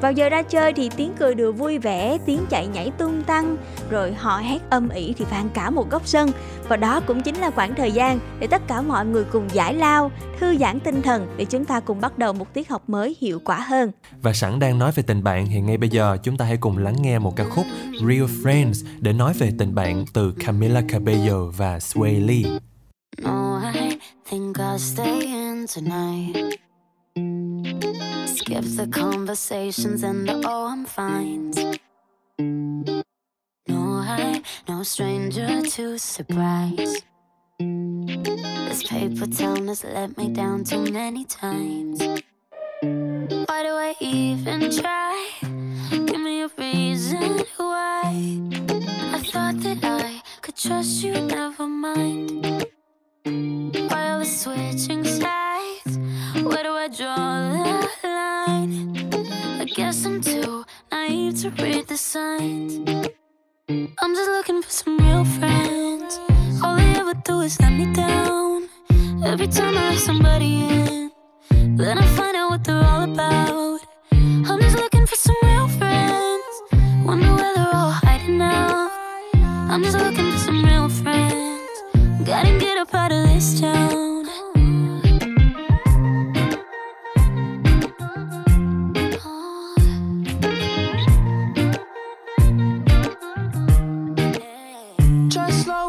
vào 0.00 0.12
giờ 0.12 0.28
ra 0.28 0.42
chơi 0.42 0.72
thì 0.72 0.90
tiếng 0.96 1.12
cười 1.18 1.34
đùa 1.34 1.52
vui 1.52 1.78
vẻ, 1.78 2.18
tiếng 2.26 2.46
chạy 2.50 2.66
nhảy 2.66 2.90
tung 2.90 3.22
tăng, 3.22 3.56
rồi 3.90 4.12
họ 4.12 4.36
hét 4.36 4.58
âm 4.70 4.88
ỉ 4.88 5.14
thì 5.18 5.24
vang 5.24 5.48
cả 5.54 5.70
một 5.70 5.90
góc 5.90 6.06
sân. 6.06 6.30
Và 6.68 6.76
đó 6.76 7.00
cũng 7.00 7.22
chính 7.22 7.34
là 7.34 7.50
khoảng 7.50 7.74
thời 7.74 7.92
gian 7.92 8.18
để 8.38 8.46
tất 8.46 8.62
cả 8.68 8.80
mọi 8.80 9.06
người 9.06 9.24
cùng 9.32 9.48
giải 9.52 9.74
lao, 9.74 10.10
thư 10.40 10.58
giãn 10.58 10.80
tinh 10.80 11.02
thần 11.02 11.26
để 11.36 11.44
chúng 11.44 11.64
ta 11.64 11.80
cùng 11.80 12.00
bắt 12.00 12.18
đầu 12.18 12.32
một 12.32 12.54
tiết 12.54 12.68
học 12.68 12.88
mới 12.88 13.16
hiệu 13.20 13.40
quả 13.44 13.60
hơn. 13.60 13.90
Và 14.22 14.32
sẵn 14.32 14.58
đang 14.58 14.78
nói 14.78 14.92
về 14.92 15.02
tình 15.02 15.24
bạn 15.24 15.46
thì 15.50 15.60
ngay 15.60 15.76
bây 15.76 15.88
giờ 15.88 16.16
chúng 16.22 16.36
ta 16.36 16.44
hãy 16.44 16.56
cùng 16.56 16.78
lắng 16.78 16.96
nghe 17.00 17.18
một 17.18 17.36
ca 17.36 17.44
khúc 17.44 17.66
Real 17.92 18.24
Friends 18.24 18.86
để 19.00 19.12
nói 19.12 19.32
về 19.38 19.52
tình 19.58 19.74
bạn 19.74 20.04
từ 20.12 20.34
Camila 20.46 20.82
Cabello 20.88 21.44
và 21.56 21.78
Sway 21.78 22.26
Lee. 22.26 22.58
No, 23.22 23.60
I 23.74 23.98
think 24.30 24.56
I'll 24.56 24.78
stay 24.78 25.20
in 25.20 25.66
tonight. 25.76 26.60
Skip 27.16 28.64
the 28.76 28.88
conversations 28.90 30.02
and 30.02 30.28
the 30.28 30.42
oh, 30.44 30.66
I'm 30.66 30.84
fine. 30.84 31.52
No, 33.68 34.02
I 34.02 34.42
no 34.68 34.82
stranger 34.82 35.62
to 35.62 35.96
surprise. 35.98 37.02
This 37.60 38.82
paper 38.82 39.26
town 39.26 39.68
has 39.68 39.84
let 39.84 40.16
me 40.18 40.28
down 40.30 40.64
too 40.64 40.90
many 40.90 41.24
times. 41.24 42.00
Why 42.80 43.62
do 43.62 43.70
I 43.70 43.94
even 44.00 44.72
try? 44.72 45.30
Give 45.90 46.20
me 46.20 46.42
a 46.42 46.50
reason 46.58 47.44
why. 47.56 48.40
I 49.12 49.22
thought 49.24 49.60
that 49.60 49.78
I 49.84 50.20
could 50.42 50.56
trust 50.56 51.04
you, 51.04 51.12
never 51.12 51.68
mind. 51.68 52.66
While 53.26 54.18
we're 54.18 54.24
switching 54.26 55.02
sides, 55.02 55.98
where 56.42 56.62
do 56.62 56.74
I 56.74 56.88
draw 56.94 57.88
the 58.02 58.08
line? 58.08 58.98
I 59.58 59.64
guess 59.64 60.04
I'm 60.04 60.20
too 60.20 60.66
naive 60.92 61.40
to 61.40 61.48
read 61.52 61.88
the 61.88 61.96
signs. 61.96 62.74
I'm 63.70 64.14
just 64.14 64.30
looking 64.30 64.60
for 64.60 64.68
some 64.68 64.98
real 64.98 65.24
friends. 65.24 66.20
All 66.62 66.76
they 66.76 67.00
ever 67.00 67.14
do 67.14 67.40
is 67.40 67.58
let 67.62 67.72
me 67.72 67.90
down. 67.94 68.68
Every 69.24 69.48
time 69.48 69.74
I 69.78 69.88
let 69.88 70.00
somebody 70.00 70.64
in, 70.64 71.10
then 71.78 71.96
I 71.96 72.06
find 72.08 72.36
out 72.36 72.50
what 72.50 72.62
they're 72.62 72.84
all 72.84 73.04
about. 73.04 73.80
I'm 74.12 74.60
just 74.60 74.76
looking 74.76 75.06
for 75.06 75.16
some 75.16 75.36
real 75.44 75.68
friends. 75.68 76.62
Wonder 77.06 77.32
where 77.32 77.54
they're 77.54 77.74
all 77.74 77.90
hiding 77.90 78.36
now. 78.36 78.90
I'm 79.70 79.82
just 79.82 79.96
looking 79.96 80.30
for 80.30 80.38
some 80.40 80.62
real 80.62 80.90
friends. 80.90 81.70
Gotta 82.26 82.58
get 82.58 82.73
slow 83.44 84.24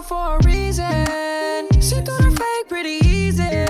for 0.01 0.37
a 0.37 0.45
reason. 0.45 1.05
Fake 1.79 2.67
pretty 2.67 2.99
easy. 3.07 3.65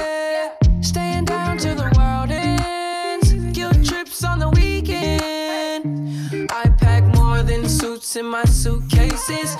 Staying 0.81 1.25
down 1.25 1.59
till 1.59 1.75
the 1.75 1.93
world 1.95 2.31
ends. 2.31 3.33
Guilt 3.55 3.85
trips 3.85 4.23
on 4.23 4.39
the 4.39 4.49
weekend. 4.49 6.49
I 6.51 6.69
pack 6.79 7.03
more 7.15 7.43
than 7.43 7.69
suits 7.69 8.15
in 8.15 8.25
my 8.25 8.45
suitcases. 8.45 9.55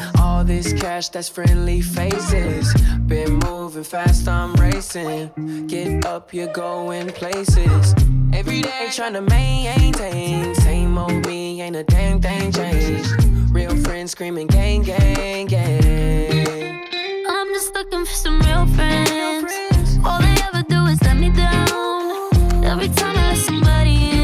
This 0.46 0.74
cash 0.74 1.10
that's 1.10 1.28
friendly 1.28 1.82
faces. 1.82 2.72
Been 3.08 3.40
moving 3.40 3.84
fast, 3.84 4.28
I'm 4.28 4.54
racing. 4.54 5.32
Get 5.66 6.06
up, 6.06 6.36
you're 6.36 6.54
going 6.54 7.08
places. 7.08 7.96
Every 8.32 8.62
day 8.62 8.90
trying 8.92 9.14
to 9.14 9.22
maintain. 9.22 10.54
Same 10.54 11.00
old 11.00 11.26
me, 11.26 11.62
ain't 11.64 11.76
a 11.76 11.84
damn 11.84 12.22
thing 12.22 12.52
changed. 12.52 13.12
Real 13.50 13.76
friends 13.84 14.12
screaming 14.12 14.46
gang, 14.46 14.84
gang, 14.84 15.48
gang. 15.48 16.86
I'm 17.28 17.48
just 17.48 17.74
looking 17.74 18.06
for 18.06 18.14
some 18.14 18.40
real 18.42 18.68
friends. 18.68 19.98
All 20.06 20.20
they 20.20 20.36
ever 20.44 20.64
do 20.70 20.86
is 20.86 21.02
let 21.02 21.18
me 21.18 21.32
down. 21.32 22.64
Every 22.64 22.90
time 22.90 23.18
I 23.18 23.30
let 23.30 23.38
somebody 23.38 24.12
in, 24.12 24.15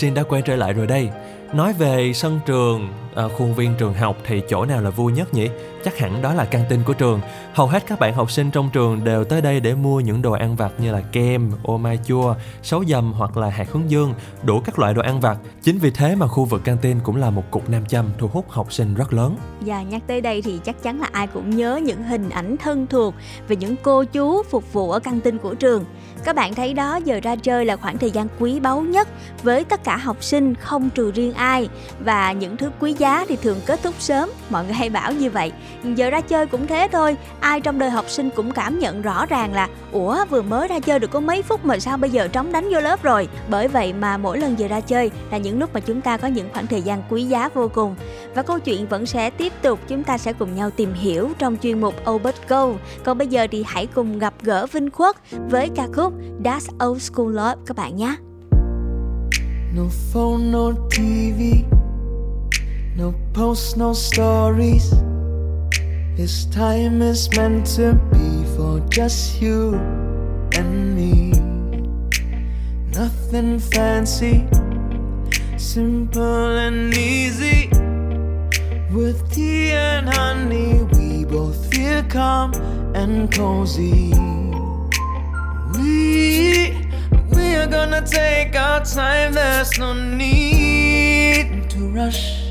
Time 0.00 0.14
đã 0.14 0.22
quay 0.22 0.42
trở 0.42 0.56
lại 0.56 0.72
rồi 0.72 0.86
đây. 0.86 1.08
Nói 1.52 1.72
về 1.72 2.12
sân 2.12 2.40
trường, 2.46 2.88
à, 3.18 3.24
khuôn 3.38 3.54
viên 3.54 3.74
trường 3.78 3.94
học 3.94 4.16
thì 4.26 4.42
chỗ 4.48 4.64
nào 4.64 4.82
là 4.82 4.90
vui 4.90 5.12
nhất 5.12 5.34
nhỉ? 5.34 5.48
Chắc 5.84 5.98
hẳn 5.98 6.22
đó 6.22 6.34
là 6.34 6.44
căng 6.44 6.64
tin 6.68 6.80
của 6.84 6.92
trường. 6.92 7.20
Hầu 7.54 7.66
hết 7.66 7.86
các 7.86 8.00
bạn 8.00 8.14
học 8.14 8.30
sinh 8.30 8.50
trong 8.50 8.70
trường 8.72 9.04
đều 9.04 9.24
tới 9.24 9.40
đây 9.40 9.60
để 9.60 9.74
mua 9.74 10.00
những 10.00 10.22
đồ 10.22 10.32
ăn 10.32 10.56
vặt 10.56 10.72
như 10.78 10.92
là 10.92 11.00
kem, 11.00 11.52
ô 11.62 11.78
mai 11.78 11.98
chua, 12.06 12.34
sấu 12.62 12.84
dầm 12.84 13.12
hoặc 13.12 13.36
là 13.36 13.48
hạt 13.48 13.70
hướng 13.72 13.90
dương, 13.90 14.14
đủ 14.42 14.60
các 14.60 14.78
loại 14.78 14.94
đồ 14.94 15.02
ăn 15.02 15.20
vặt. 15.20 15.38
Chính 15.62 15.78
vì 15.78 15.90
thế 15.90 16.14
mà 16.14 16.26
khu 16.26 16.44
vực 16.44 16.64
căng 16.64 16.78
tin 16.78 17.00
cũng 17.02 17.16
là 17.16 17.30
một 17.30 17.50
cục 17.50 17.70
nam 17.70 17.86
châm 17.86 18.06
thu 18.18 18.28
hút 18.32 18.50
học 18.50 18.72
sinh 18.72 18.94
rất 18.94 19.12
lớn. 19.12 19.36
Và 19.60 19.82
nhắc 19.82 20.02
tới 20.06 20.20
đây 20.20 20.42
thì 20.42 20.60
chắc 20.64 20.82
chắn 20.82 21.00
là 21.00 21.08
ai 21.12 21.26
cũng 21.26 21.50
nhớ 21.50 21.80
những 21.84 22.02
hình 22.02 22.30
ảnh 22.30 22.56
thân 22.56 22.86
thuộc 22.86 23.14
về 23.48 23.56
những 23.56 23.76
cô 23.82 24.04
chú 24.04 24.42
phục 24.42 24.72
vụ 24.72 24.90
ở 24.90 24.98
căng 24.98 25.20
tin 25.20 25.38
của 25.38 25.54
trường. 25.54 25.84
Các 26.24 26.36
bạn 26.36 26.54
thấy 26.54 26.74
đó 26.74 26.96
giờ 26.96 27.20
ra 27.22 27.36
chơi 27.36 27.64
là 27.64 27.76
khoảng 27.76 27.98
thời 27.98 28.10
gian 28.10 28.28
quý 28.38 28.60
báu 28.60 28.80
nhất 28.80 29.08
với 29.42 29.64
tất 29.64 29.84
cả 29.84 29.96
học 29.96 30.24
sinh 30.24 30.54
không 30.54 30.90
trừ 30.90 31.10
riêng 31.10 31.32
ai 31.32 31.68
và 32.00 32.32
những 32.32 32.56
thứ 32.56 32.70
quý 32.80 32.92
giá 32.98 33.07
thì 33.28 33.36
thường 33.36 33.60
kết 33.66 33.80
thúc 33.82 33.94
sớm, 33.98 34.28
mọi 34.50 34.64
người 34.64 34.74
hay 34.74 34.90
bảo 34.90 35.12
như 35.12 35.30
vậy. 35.30 35.52
Giờ 35.84 36.10
ra 36.10 36.20
chơi 36.20 36.46
cũng 36.46 36.66
thế 36.66 36.88
thôi, 36.92 37.16
ai 37.40 37.60
trong 37.60 37.78
đời 37.78 37.90
học 37.90 38.10
sinh 38.10 38.30
cũng 38.30 38.50
cảm 38.50 38.78
nhận 38.78 39.02
rõ 39.02 39.26
ràng 39.26 39.54
là 39.54 39.68
ủa 39.92 40.24
vừa 40.30 40.42
mới 40.42 40.68
ra 40.68 40.80
chơi 40.80 40.98
được 40.98 41.10
có 41.10 41.20
mấy 41.20 41.42
phút 41.42 41.64
mà 41.64 41.78
sao 41.78 41.96
bây 41.96 42.10
giờ 42.10 42.28
trống 42.28 42.52
đánh 42.52 42.68
vô 42.72 42.80
lớp 42.80 43.02
rồi. 43.02 43.28
Bởi 43.48 43.68
vậy 43.68 43.92
mà 43.92 44.16
mỗi 44.16 44.38
lần 44.38 44.58
giờ 44.58 44.68
ra 44.68 44.80
chơi 44.80 45.10
là 45.30 45.38
những 45.38 45.58
lúc 45.58 45.74
mà 45.74 45.80
chúng 45.80 46.00
ta 46.00 46.16
có 46.16 46.28
những 46.28 46.48
khoảng 46.52 46.66
thời 46.66 46.82
gian 46.82 47.02
quý 47.10 47.22
giá 47.22 47.48
vô 47.54 47.70
cùng. 47.74 47.94
Và 48.34 48.42
câu 48.42 48.58
chuyện 48.58 48.86
vẫn 48.86 49.06
sẽ 49.06 49.30
tiếp 49.30 49.52
tục, 49.62 49.78
chúng 49.88 50.04
ta 50.04 50.18
sẽ 50.18 50.32
cùng 50.32 50.54
nhau 50.54 50.70
tìm 50.70 50.92
hiểu 50.94 51.28
trong 51.38 51.56
chuyên 51.62 51.80
mục 51.80 51.94
Obert 52.10 52.36
Go. 52.48 52.68
Còn 53.04 53.18
bây 53.18 53.26
giờ 53.26 53.46
thì 53.50 53.64
hãy 53.66 53.86
cùng 53.86 54.18
gặp 54.18 54.34
gỡ 54.42 54.66
Vinh 54.72 54.90
Quốc 54.90 55.16
với 55.50 55.70
ca 55.76 55.86
khúc 55.94 56.12
That's 56.44 56.88
Old 56.90 57.02
School 57.02 57.34
Love 57.34 57.56
các 57.66 57.76
bạn 57.76 57.96
nhé. 57.96 58.16
No 59.76 59.82
phone, 60.12 60.38
no 60.52 60.70
TV, 60.90 61.77
no 62.98 63.14
posts, 63.32 63.76
no 63.76 63.92
stories. 63.92 64.90
This 66.16 66.46
time 66.46 67.00
is 67.00 67.30
meant 67.36 67.64
to 67.76 67.94
be 68.10 68.44
for 68.56 68.80
just 68.90 69.40
you 69.40 69.74
and 70.58 70.96
me. 70.96 71.30
Nothing 72.98 73.60
fancy, 73.60 74.48
simple 75.56 76.58
and 76.66 76.92
easy. 76.92 77.70
With 78.90 79.32
tea 79.32 79.70
and 79.70 80.08
honey, 80.08 80.82
we 80.94 81.24
both 81.24 81.72
feel 81.72 82.02
calm 82.02 82.52
and 82.96 83.32
cozy. 83.32 84.12
We 85.78 86.90
we 87.30 87.54
are 87.54 87.68
gonna 87.68 88.04
take 88.04 88.56
our 88.56 88.84
time, 88.84 89.34
there's 89.34 89.78
no 89.78 89.92
need 89.92 91.70
to 91.70 91.78
rush. 91.90 92.47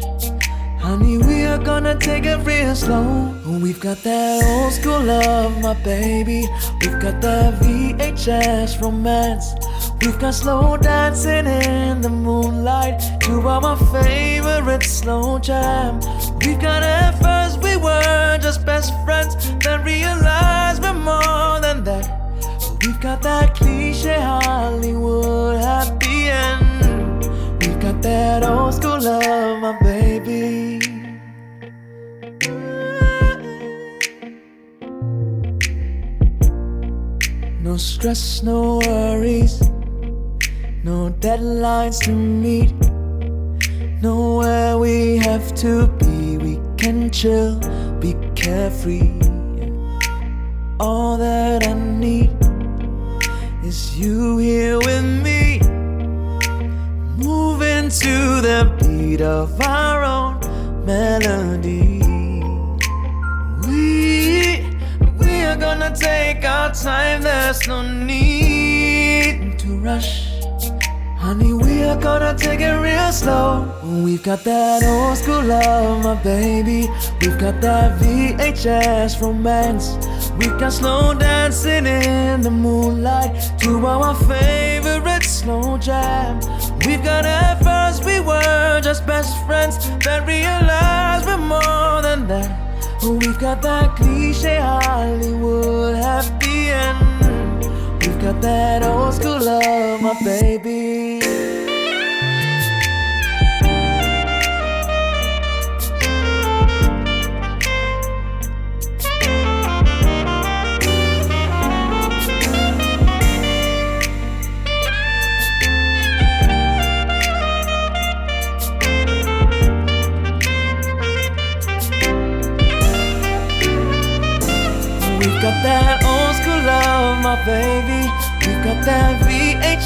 Honey, 0.88 1.18
we 1.18 1.44
are 1.44 1.58
gonna 1.58 1.96
take 2.00 2.24
it 2.24 2.38
real 2.46 2.74
slow. 2.74 3.36
We've 3.46 3.78
got 3.78 3.98
that 4.04 4.42
old 4.46 4.72
school 4.72 5.02
love, 5.02 5.62
my 5.62 5.74
baby. 5.84 6.48
We've 6.80 6.98
got 7.02 7.20
that 7.20 7.56
VHS 7.60 8.82
romance. 8.82 9.54
We've 10.00 10.18
got 10.18 10.34
slow 10.34 10.78
dancing 10.78 11.46
in 11.46 12.00
the 12.00 12.10
moonlight 12.10 13.02
to 13.24 13.34
our 13.50 13.76
favorite 13.92 14.84
slow 14.84 15.40
jam. 15.40 16.00
We've 16.40 16.58
got 16.58 16.84
at 16.84 17.20
first 17.22 17.62
we 17.62 17.76
were 17.76 18.38
just 18.42 18.66
best 18.66 18.94
friends, 19.04 19.36
then 19.60 19.84
realized 19.84 20.82
we're 20.82 20.94
more 20.94 21.60
than 21.60 21.84
that. 21.84 22.08
We've 22.82 23.02
got 23.02 23.22
that 23.24 23.56
cliche 23.56 24.22
Hollywood 24.22 25.60
happy 25.60 26.30
end. 26.30 27.28
We've 27.60 27.78
got 27.82 28.02
that 28.04 28.44
old 28.44 28.74
school 28.74 29.02
love, 29.02 29.60
my 29.60 29.78
baby. 29.84 30.77
No 37.78 37.82
stress, 37.82 38.42
no 38.42 38.80
worries, 38.88 39.62
no 40.84 41.14
deadlines 41.20 42.00
to 42.06 42.12
meet. 42.12 42.74
Nowhere 44.02 44.80
we 44.80 45.18
have 45.18 45.54
to 45.58 45.86
be, 46.00 46.40
we 46.40 46.60
can 46.78 47.12
chill, 47.12 47.60
be 48.00 48.16
carefree. 48.34 49.14
All 50.80 51.18
that 51.18 51.68
I 51.68 51.74
need 51.74 52.36
is 53.64 53.96
you 53.96 54.40
here 54.40 54.80
with 54.80 55.06
me, 55.24 55.60
moving 57.16 57.90
to 57.90 58.42
the 58.42 58.76
beat 58.80 59.22
of 59.22 59.62
our 59.62 60.04
own 60.04 60.40
melody. 60.84 62.07
Take 66.00 66.46
our 66.46 66.74
time. 66.74 67.22
There's 67.22 67.68
no 67.68 67.82
need 67.82 69.60
to 69.60 69.68
rush. 69.80 70.28
Honey, 71.18 71.54
we 71.54 71.84
are 71.84 72.00
gonna 72.00 72.34
take 72.38 72.62
it 72.62 72.78
real 72.80 73.12
slow. 73.12 73.68
We've 74.04 74.24
got 74.24 74.44
that 74.44 74.84
old 74.84 75.18
school 75.18 75.44
love, 75.44 76.04
my 76.04 76.16
baby. 76.24 76.88
We've 77.20 77.38
got 77.38 77.60
that 77.62 78.00
VHS 78.00 79.22
romance. 79.22 79.98
We've 80.38 80.58
got 80.60 80.72
slow 80.72 81.14
dancing 81.14 81.86
in 81.86 82.42
the 82.42 82.52
moonlight 82.52 83.60
to 83.62 83.86
our 83.86 84.16
favorite 84.16 85.24
slow 85.24 85.78
jam. 85.78 86.40
We've 86.86 87.04
got 87.04 87.26
at 87.26 87.64
first 87.64 88.06
we 88.06 88.20
were 88.20 88.80
just 88.82 89.06
best 89.06 89.34
friends, 89.46 89.76
then 90.06 90.26
realized 90.26 91.26
we're 91.26 91.38
more 91.38 92.02
than 92.02 92.28
that. 92.28 92.67
Oh, 93.10 93.14
we've 93.14 93.40
got 93.40 93.62
that 93.62 93.96
cliche 93.96 94.58
Hollywood 94.58 95.96
happy 95.96 96.72
end. 96.72 97.64
We've 98.02 98.20
got 98.20 98.42
that 98.42 98.84
old 98.84 99.14
school 99.14 99.40
love, 99.42 100.02
my 100.02 100.14
baby. 100.26 101.17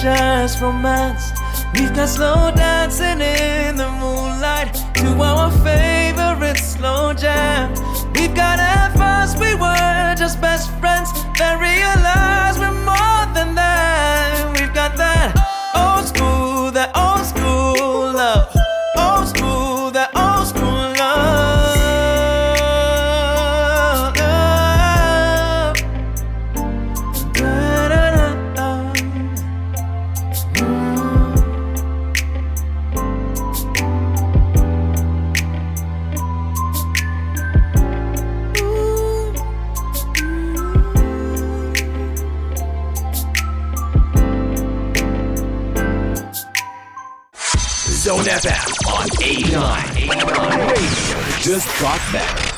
VHS 0.02 0.60
romance. 0.62 1.32
We've 1.76 1.94
got 1.94 2.10
slow 2.10 2.52
dancing 2.56 3.22
in 3.22 3.76
the 3.76 3.88
moonlight 4.00 4.74
to 4.96 5.08
our 5.22 5.52
favorite 5.64 6.58
slow 6.58 7.14
jam. 7.14 7.70
We've 8.16 8.34
got 8.34 8.58
at 8.58 8.94
first 8.98 9.38
we 9.38 9.54
were 9.54 10.16
just 10.18 10.42
best 10.42 10.72
friends, 10.80 11.12
then 11.38 11.60
just 51.52 51.68
got 51.82 52.00
better. 52.14 52.51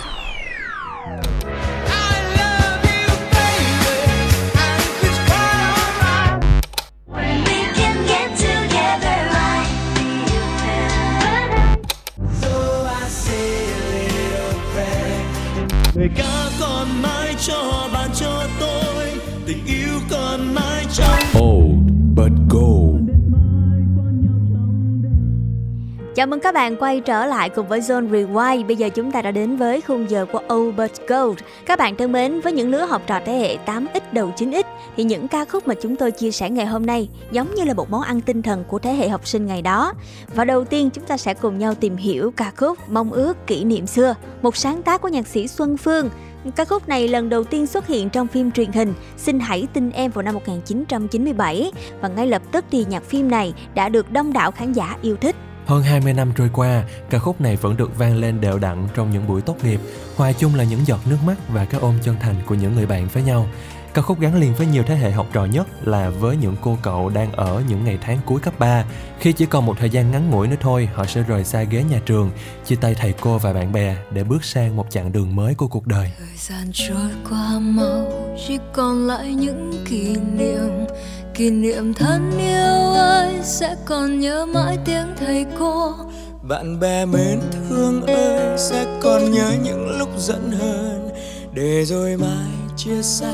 Chào 26.24 26.28
mừng 26.28 26.40
các 26.40 26.54
bạn 26.54 26.76
quay 26.76 27.00
trở 27.00 27.26
lại 27.26 27.50
cùng 27.50 27.68
với 27.68 27.80
Zone 27.80 28.10
Rewind. 28.10 28.68
Bây 28.68 28.76
giờ 28.76 28.90
chúng 28.90 29.12
ta 29.12 29.22
đã 29.22 29.32
đến 29.32 29.58
với 29.58 29.82
khung 29.82 30.10
giờ 30.10 30.26
của 30.32 30.42
Albert 30.50 31.02
Gold. 31.08 31.40
Các 31.66 31.80
bạn 31.80 31.96
thân 31.96 32.12
mến, 32.12 32.42
với 32.42 32.54
những 32.54 32.72
lứa 32.72 32.86
học 32.86 33.02
trò 33.08 33.20
thế 33.26 33.34
hệ 33.34 33.58
8X 33.66 34.00
đầu 34.12 34.32
9X 34.38 34.64
thì 34.98 35.04
những 35.04 35.28
ca 35.28 35.46
khúc 35.46 35.68
mà 35.68 35.74
chúng 35.82 35.96
tôi 35.96 36.12
chia 36.12 36.32
sẻ 36.32 36.50
ngày 36.50 36.66
hôm 36.66 36.86
nay 36.86 37.10
giống 37.32 37.56
như 37.56 37.64
là 37.64 37.74
một 37.74 37.92
món 37.92 38.02
ăn 38.02 38.22
tinh 38.22 38.42
thần 38.42 38.64
của 38.68 38.80
thế 38.80 38.94
hệ 38.94 39.10
học 39.10 39.28
sinh 39.28 39.46
ngày 39.46 39.62
đó. 39.62 39.94
Và 40.36 40.46
đầu 40.46 40.66
tiên 40.66 40.90
chúng 40.90 41.06
ta 41.06 41.18
sẽ 41.18 41.34
cùng 41.34 41.60
nhau 41.60 41.76
tìm 41.76 41.96
hiểu 41.96 42.32
ca 42.38 42.52
khúc 42.58 42.78
Mong 42.90 43.12
ước 43.12 43.48
kỷ 43.48 43.64
niệm 43.64 43.88
xưa, 43.88 44.16
một 44.42 44.58
sáng 44.58 44.84
tác 44.84 45.02
của 45.02 45.08
nhạc 45.08 45.28
sĩ 45.28 45.48
Xuân 45.48 45.78
Phương. 45.78 46.10
Ca 46.56 46.66
khúc 46.66 46.88
này 46.88 47.08
lần 47.08 47.30
đầu 47.30 47.44
tiên 47.44 47.68
xuất 47.68 47.88
hiện 47.88 48.10
trong 48.10 48.28
phim 48.28 48.52
truyền 48.52 48.72
hình 48.72 48.94
Xin 49.18 49.40
hãy 49.40 49.68
tin 49.74 49.92
em 49.92 50.12
vào 50.12 50.24
năm 50.24 50.34
1997 50.34 51.72
và 52.02 52.08
ngay 52.08 52.28
lập 52.28 52.42
tức 52.52 52.66
thì 52.72 52.86
nhạc 52.90 53.04
phim 53.04 53.32
này 53.32 53.54
đã 53.76 53.90
được 53.90 54.12
đông 54.12 54.34
đảo 54.34 54.52
khán 54.52 54.74
giả 54.74 54.98
yêu 55.02 55.16
thích. 55.16 55.36
Hơn 55.65 55.84
20 55.84 56.13
năm 56.13 56.32
trôi 56.36 56.49
qua, 56.54 56.84
ca 57.10 57.19
khúc 57.19 57.41
này 57.41 57.56
vẫn 57.56 57.78
được 57.78 57.97
vang 57.97 58.15
lên 58.15 58.41
đều 58.41 58.60
đặn 58.60 58.88
trong 58.95 59.12
những 59.12 59.28
buổi 59.28 59.41
tốt 59.41 59.56
nghiệp, 59.63 59.80
hòa 60.15 60.32
chung 60.32 60.56
là 60.56 60.63
những 60.63 60.88
giọt 60.88 60.99
nước 61.06 61.17
mắt 61.26 61.36
và 61.49 61.65
cái 61.65 61.82
ôm 61.82 61.95
chân 62.04 62.15
thành 62.19 62.36
của 62.45 62.56
những 62.56 62.76
người 62.76 62.86
bạn 62.86 63.08
với 63.08 63.23
nhau. 63.23 63.47
Ca 63.93 64.02
khúc 64.02 64.19
gắn 64.19 64.36
liền 64.36 64.54
với 64.54 64.67
nhiều 64.67 64.84
thế 64.84 64.95
hệ 64.95 65.12
học 65.12 65.28
trò 65.34 65.45
nhất 65.45 65.67
là 65.88 66.10
với 66.10 66.38
những 66.38 66.56
cô 66.62 66.78
cậu 66.82 67.10
đang 67.10 67.32
ở 67.32 67.63
những 67.69 67.86
ngày 67.86 67.97
tháng 68.02 68.19
cuối 68.26 68.39
cấp 68.39 68.60
3. 68.60 68.86
Khi 69.19 69.34
chỉ 69.34 69.45
còn 69.45 69.65
một 69.65 69.78
thời 69.80 69.89
gian 69.89 70.12
ngắn 70.12 70.30
ngủi 70.30 70.47
nữa 70.47 70.56
thôi, 70.62 70.89
họ 70.93 71.06
sẽ 71.06 71.23
rời 71.23 71.43
xa 71.43 71.63
ghế 71.63 71.84
nhà 71.84 71.99
trường, 72.06 72.32
chia 72.65 72.76
tay 72.76 72.95
thầy 72.95 73.13
cô 73.21 73.38
và 73.38 73.54
bạn 73.54 73.71
bè 73.71 73.95
để 74.12 74.23
bước 74.23 74.43
sang 74.43 74.76
một 74.76 74.86
chặng 74.89 75.12
đường 75.12 75.36
mới 75.36 75.56
của 75.56 75.67
cuộc 75.67 75.88
đời. 75.88 76.12
Thời 76.19 76.38
gian 76.38 76.71
trôi 76.73 77.12
qua 77.30 77.60
mau, 77.60 78.12
chỉ 78.47 78.60
còn 78.73 79.08
lại 79.08 79.34
những 79.34 79.86
kỷ 79.86 80.15
niệm 80.38 80.86
kỷ 81.34 81.50
niệm 81.50 81.93
thân 81.93 82.32
yêu 82.38 82.93
ơi 82.93 83.34
sẽ 83.43 83.76
còn 83.86 84.19
nhớ 84.19 84.46
mãi 84.46 84.78
tiếng 84.86 85.08
thầy 85.17 85.46
cô. 85.60 85.93
Bạn 86.41 86.80
bè 86.80 87.06
mến 87.06 87.39
thương 87.52 88.02
ơi, 88.06 88.58
sẽ 88.58 88.86
còn 89.02 89.32
nhớ 89.32 89.52
những 89.63 89.98
lúc 89.98 90.10
giận 90.17 90.52
hờn. 90.52 91.10
Để 91.54 91.86
rồi 91.86 92.17
mai 92.17 92.48
chia 92.78 93.02
xa, 93.02 93.34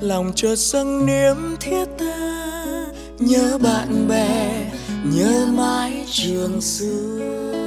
lòng 0.00 0.32
chợt 0.34 0.56
dâng 0.56 1.06
niềm 1.06 1.56
thiết 1.60 1.84
tha. 1.98 2.46
Nhớ 3.18 3.58
bạn 3.62 4.08
bè, 4.08 4.70
nhớ 5.04 5.46
mãi 5.46 6.04
trường 6.10 6.60
xưa. 6.60 7.59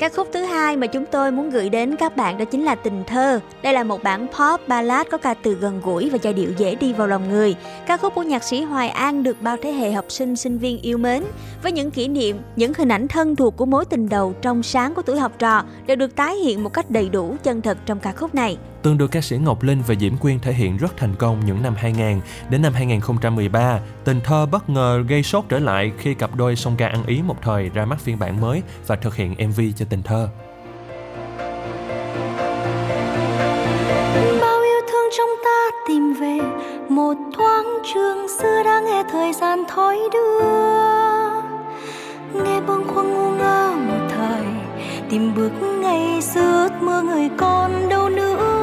Ca 0.00 0.08
khúc 0.08 0.28
thứ 0.32 0.42
hai 0.42 0.76
mà 0.76 0.86
chúng 0.86 1.04
tôi 1.06 1.32
muốn 1.32 1.50
gửi 1.50 1.68
đến 1.68 1.96
các 1.96 2.16
bạn 2.16 2.38
đó 2.38 2.44
chính 2.44 2.64
là 2.64 2.74
Tình 2.74 3.04
Thơ. 3.06 3.40
Đây 3.62 3.72
là 3.72 3.84
một 3.84 4.02
bản 4.02 4.26
pop 4.26 4.68
ballad 4.68 5.06
có 5.10 5.18
ca 5.18 5.34
từ 5.34 5.54
gần 5.54 5.80
gũi 5.84 6.10
và 6.10 6.18
giai 6.22 6.32
điệu 6.32 6.52
dễ 6.56 6.74
đi 6.74 6.92
vào 6.92 7.06
lòng 7.06 7.28
người. 7.28 7.56
Ca 7.86 7.96
khúc 7.96 8.14
của 8.14 8.22
nhạc 8.22 8.44
sĩ 8.44 8.62
Hoài 8.62 8.88
An 8.88 9.22
được 9.22 9.42
bao 9.42 9.56
thế 9.62 9.72
hệ 9.72 9.92
học 9.92 10.04
sinh 10.08 10.36
sinh 10.36 10.58
viên 10.58 10.82
yêu 10.82 10.98
mến. 10.98 11.24
Với 11.62 11.72
những 11.72 11.90
kỷ 11.90 12.08
niệm, 12.08 12.36
những 12.56 12.72
hình 12.74 12.88
ảnh 12.88 13.08
thân 13.08 13.36
thuộc 13.36 13.56
của 13.56 13.66
mối 13.66 13.84
tình 13.84 14.08
đầu 14.08 14.34
trong 14.42 14.62
sáng 14.62 14.94
của 14.94 15.02
tuổi 15.02 15.18
học 15.18 15.32
trò 15.38 15.64
đều 15.86 15.96
được 15.96 16.16
tái 16.16 16.36
hiện 16.36 16.62
một 16.62 16.72
cách 16.72 16.90
đầy 16.90 17.08
đủ 17.08 17.36
chân 17.42 17.62
thật 17.62 17.78
trong 17.86 18.00
ca 18.00 18.12
khúc 18.12 18.34
này 18.34 18.58
từng 18.82 18.98
được 18.98 19.10
ca 19.10 19.20
sĩ 19.20 19.36
Ngọc 19.36 19.62
Linh 19.62 19.82
và 19.86 19.94
Diễm 19.94 20.16
Quyên 20.16 20.40
thể 20.40 20.52
hiện 20.52 20.76
rất 20.76 20.96
thành 20.96 21.14
công 21.14 21.46
những 21.46 21.62
năm 21.62 21.74
2000 21.76 22.20
đến 22.50 22.62
năm 22.62 22.72
2013. 22.72 23.80
Tình 24.04 24.20
thơ 24.24 24.46
bất 24.46 24.70
ngờ 24.70 25.04
gây 25.08 25.22
sốt 25.22 25.44
trở 25.48 25.58
lại 25.58 25.92
khi 25.98 26.14
cặp 26.14 26.36
đôi 26.36 26.56
song 26.56 26.76
ca 26.76 26.88
ăn 26.88 27.06
ý 27.06 27.22
một 27.22 27.36
thời 27.42 27.68
ra 27.68 27.84
mắt 27.84 28.00
phiên 28.00 28.18
bản 28.18 28.40
mới 28.40 28.62
và 28.86 28.96
thực 28.96 29.14
hiện 29.14 29.34
MV 29.48 29.60
cho 29.76 29.86
tình 29.88 30.02
thơ. 30.02 30.28
Bao 34.40 34.60
yêu 34.62 34.80
thương 34.92 35.08
trong 35.18 35.30
ta 35.44 35.70
tìm 35.88 36.14
về, 36.20 36.38
một 36.88 37.14
thoáng 37.36 37.78
trường 37.94 38.28
xưa 38.28 38.62
đã 38.64 38.80
nghe 38.80 39.02
thời 39.12 39.32
gian 39.32 39.64
thói 39.68 39.98
đưa 40.12 40.40
nghe 42.44 42.60
bâng 42.60 42.84
khuâng 42.88 43.12
ngu 43.12 43.30
ngơ 43.30 43.72
một 43.76 44.08
thời, 44.16 44.44
tìm 45.10 45.34
bước 45.34 45.50
ngày 45.62 46.22
xưa 46.22 46.40
ước 46.40 46.82
mơ 46.82 47.02
người 47.02 47.28
con 47.38 47.88
đâu 47.88 48.08
nữa 48.08 48.59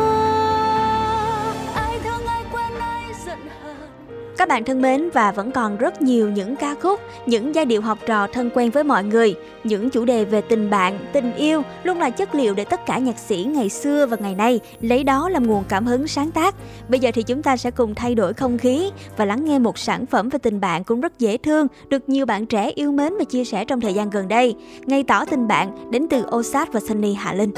Các 4.37 4.47
bạn 4.47 4.63
thân 4.63 4.81
mến 4.81 5.09
và 5.13 5.31
vẫn 5.31 5.51
còn 5.51 5.77
rất 5.77 6.01
nhiều 6.01 6.29
những 6.29 6.55
ca 6.55 6.75
khúc, 6.81 6.99
những 7.25 7.55
giai 7.55 7.65
điệu 7.65 7.81
học 7.81 7.97
trò 8.05 8.27
thân 8.27 8.49
quen 8.55 8.71
với 8.71 8.83
mọi 8.83 9.03
người, 9.03 9.35
những 9.63 9.89
chủ 9.89 10.05
đề 10.05 10.25
về 10.25 10.41
tình 10.41 10.69
bạn, 10.69 10.99
tình 11.13 11.33
yêu 11.35 11.61
luôn 11.83 11.99
là 11.99 12.09
chất 12.09 12.35
liệu 12.35 12.53
để 12.53 12.63
tất 12.63 12.85
cả 12.85 12.97
nhạc 12.97 13.19
sĩ 13.19 13.43
ngày 13.43 13.69
xưa 13.69 14.05
và 14.05 14.17
ngày 14.19 14.35
nay 14.35 14.59
lấy 14.81 15.03
đó 15.03 15.29
làm 15.29 15.47
nguồn 15.47 15.63
cảm 15.69 15.85
hứng 15.85 16.07
sáng 16.07 16.31
tác. 16.31 16.55
Bây 16.89 16.99
giờ 16.99 17.11
thì 17.13 17.23
chúng 17.23 17.43
ta 17.43 17.57
sẽ 17.57 17.71
cùng 17.71 17.95
thay 17.95 18.15
đổi 18.15 18.33
không 18.33 18.57
khí 18.57 18.91
và 19.17 19.25
lắng 19.25 19.45
nghe 19.45 19.59
một 19.59 19.77
sản 19.77 20.05
phẩm 20.05 20.29
về 20.29 20.39
tình 20.39 20.59
bạn 20.59 20.83
cũng 20.83 21.01
rất 21.01 21.19
dễ 21.19 21.37
thương, 21.37 21.67
được 21.89 22.09
nhiều 22.09 22.25
bạn 22.25 22.45
trẻ 22.45 22.71
yêu 22.75 22.91
mến 22.91 23.13
và 23.17 23.23
chia 23.23 23.45
sẻ 23.45 23.65
trong 23.65 23.81
thời 23.81 23.93
gian 23.93 24.09
gần 24.09 24.27
đây. 24.27 24.55
Ngay 24.85 25.03
tỏ 25.03 25.25
tình 25.25 25.47
bạn 25.47 25.91
đến 25.91 26.07
từ 26.09 26.23
Osat 26.35 26.73
và 26.73 26.79
Sunny 26.79 27.13
Hạ 27.13 27.33
Linh. 27.33 27.51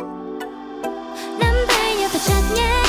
Nắm 1.39 1.55
tay 1.67 1.95
nhau 1.95 2.09
thật 2.13 2.19
chặt 2.27 2.41
nhé 2.55 2.88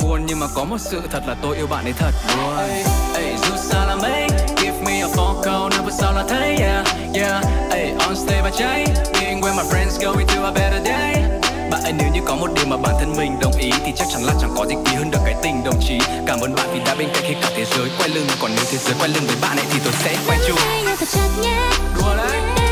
khuôn 0.00 0.26
nhưng 0.26 0.40
mà 0.40 0.46
có 0.54 0.64
một 0.64 0.78
sự 0.80 1.02
thật 1.10 1.22
là 1.26 1.34
tôi 1.42 1.56
yêu 1.56 1.66
bạn 1.66 1.84
ấy 1.84 1.92
thật. 1.98 2.10
Luôn 2.36 2.56
hey, 3.14 3.36
dù 3.36 3.54
sao 3.56 3.86
là 3.86 3.96
mấy? 3.96 4.26
Give 4.56 4.80
me 4.86 5.00
a 5.00 5.08
phone 5.16 5.34
call 5.44 5.68
nào 5.70 5.90
sao 5.98 6.12
là 6.12 6.24
thấy 6.28 6.56
yeah 6.56 6.86
yeah. 7.14 7.44
Hey, 7.70 7.92
on 7.98 8.16
stage 8.16 8.40
và 8.42 8.50
cháy. 8.58 8.86
Being 9.20 9.40
where 9.40 9.56
my 9.56 9.62
friends 9.70 10.00
go 10.00 10.18
into 10.18 10.44
a 10.44 10.50
better 10.50 10.86
day. 10.86 11.14
Bạn 11.70 11.82
ấy 11.82 11.92
nếu 11.92 12.08
như 12.14 12.20
có 12.26 12.36
một 12.36 12.50
điều 12.54 12.66
mà 12.66 12.76
bản 12.76 12.94
thân 13.00 13.14
mình 13.16 13.40
đồng 13.40 13.52
ý 13.52 13.70
thì 13.84 13.92
chắc 13.96 14.08
chắn 14.12 14.24
là 14.24 14.32
chẳng 14.40 14.54
có 14.56 14.66
gì 14.66 14.74
quý 14.74 14.92
hơn 14.96 15.10
được 15.10 15.18
cái 15.24 15.34
tình 15.42 15.64
đồng 15.64 15.80
chí. 15.88 15.98
Cảm 16.26 16.40
ơn 16.40 16.54
bạn 16.54 16.68
vì 16.72 16.80
đã 16.86 16.94
bên 16.94 17.08
cạnh 17.14 17.24
khi 17.28 17.34
cả 17.42 17.48
thế 17.56 17.64
giới 17.64 17.88
quay 17.98 18.08
lưng. 18.08 18.26
Còn 18.40 18.50
nếu 18.56 18.64
thế 18.70 18.78
giới 18.78 18.94
quay 18.98 19.08
lưng 19.08 19.24
với 19.26 19.36
bạn 19.42 19.56
ấy 19.56 19.66
thì 19.72 19.78
tôi 19.84 19.92
sẽ 19.92 20.16
quay 20.26 20.38
chung. 20.48 20.58
Đùa 21.96 22.16
đấy 22.16 22.65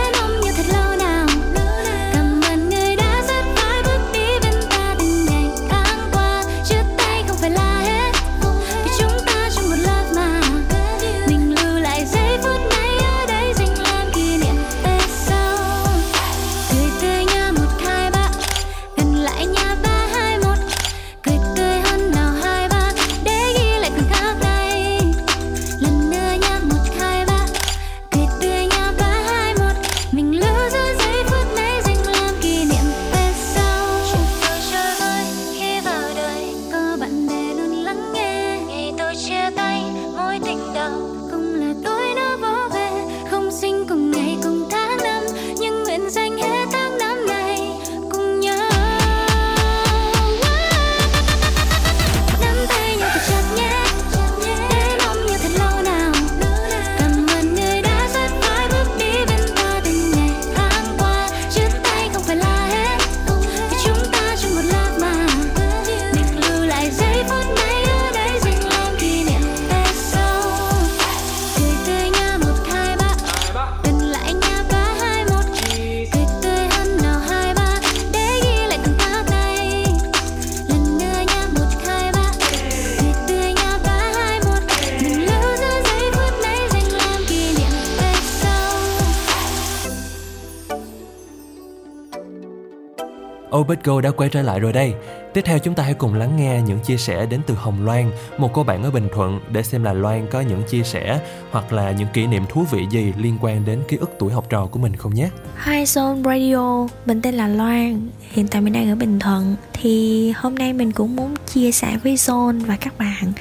Obet 93.65 93.85
Go 93.85 94.01
đã 94.01 94.11
quay 94.11 94.29
trở 94.29 94.43
lại 94.43 94.61
rồi 94.61 94.73
đây. 94.73 94.95
Tiếp 95.35 95.41
theo 95.45 95.59
chúng 95.59 95.75
ta 95.75 95.83
hãy 95.83 95.95
cùng 95.95 96.15
lắng 96.15 96.37
nghe 96.37 96.63
những 96.67 96.79
chia 96.81 96.97
sẻ 96.97 97.27
đến 97.27 97.41
từ 97.47 97.55
Hồng 97.55 97.85
Loan, 97.85 98.11
một 98.39 98.51
cô 98.53 98.65
bạn 98.65 98.83
ở 98.83 98.91
Bình 98.91 99.09
Thuận 99.15 99.41
để 99.51 99.63
xem 99.63 99.85
là 99.85 99.93
Loan 99.93 100.27
có 100.31 100.41
những 100.41 100.63
chia 100.63 100.83
sẻ 100.83 101.21
hoặc 101.51 101.73
là 101.73 101.91
những 101.91 102.09
kỷ 102.13 102.27
niệm 102.27 102.43
thú 102.49 102.65
vị 102.71 102.87
gì 102.91 103.13
liên 103.19 103.39
quan 103.41 103.65
đến 103.65 103.83
ký 103.89 103.97
ức 103.97 104.11
tuổi 104.19 104.33
học 104.33 104.47
trò 104.51 104.67
của 104.67 104.79
mình 104.79 104.97
không 104.97 105.15
nhé. 105.15 105.29
Hi 105.65 105.85
Zone 105.85 106.23
Radio, 106.25 106.89
mình 107.07 107.23
tên 107.23 107.35
là 107.35 107.49
Loan, 107.49 108.09
hiện 108.21 108.49
tại 108.49 108.63
mình 108.63 108.73
đang 108.73 108.91
ở 108.91 108.95
Bình 108.95 109.19
Thuận 109.19 109.57
Thì 109.73 110.31
hôm 110.37 110.55
nay 110.55 110.73
mình 110.73 110.93
cũng 110.93 111.17
muốn 111.17 111.35
chia 111.47 111.73
sẻ 111.73 111.99
với 112.05 112.15
Zone 112.15 112.65
và 112.67 112.77
các 112.77 112.99
bạn 112.99 113.33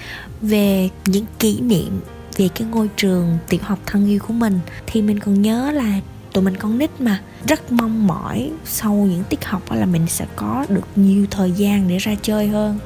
về 0.42 0.90
những 1.06 1.26
kỷ 1.40 1.62
niệm 1.62 2.00
về 2.38 2.50
cái 2.56 2.68
ngôi 2.68 2.90
trường 2.98 3.38
tiểu 3.50 3.60
học 3.64 3.80
thân 3.86 4.10
yêu 4.10 4.20
của 4.28 4.34
mình 4.34 4.60
Thì 4.88 5.02
mình 5.02 5.20
còn 5.20 5.42
nhớ 5.42 5.72
là 5.72 6.00
tụi 6.34 6.44
mình 6.44 6.58
con 6.58 6.78
nít 6.78 7.02
mà. 7.02 7.22
Rất 7.48 7.72
mong 7.72 8.08
mỏi 8.08 8.52
sau 8.66 8.94
những 8.94 9.24
tiết 9.30 9.46
học 9.46 9.72
là 9.72 9.86
mình 9.86 10.08
sẽ 10.08 10.26
có 10.36 10.66
được 10.70 10.88
nhiều 10.96 11.26
thời 11.32 11.52
gian 11.52 11.88
để 11.88 11.98
ra 11.98 12.16
chơi 12.22 12.48
hơn. 12.48 12.80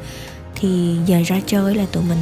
Thì 0.55 0.95
giờ 1.05 1.21
ra 1.25 1.39
chơi 1.45 1.75
là 1.75 1.85
tụi 1.91 2.03
mình 2.03 2.17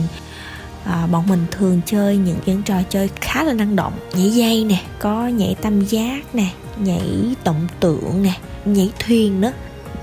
à, 0.83 1.07
bọn 1.11 1.27
mình 1.27 1.45
thường 1.51 1.81
chơi 1.85 2.17
những 2.17 2.37
những 2.45 2.63
trò 2.63 2.75
chơi 2.89 3.09
khá 3.21 3.43
là 3.43 3.53
năng 3.53 3.75
động. 3.75 3.93
Nhảy 4.13 4.29
dây 4.29 4.63
nè 4.63 4.81
có 4.99 5.27
nhảy 5.27 5.55
tam 5.61 5.85
giác 5.85 6.35
nè 6.35 6.47
nhảy 6.77 7.35
tổng 7.43 7.67
tượng 7.79 8.23
nè 8.23 8.33
nhảy 8.65 8.91
thuyền 8.99 9.41
nữa. 9.41 9.51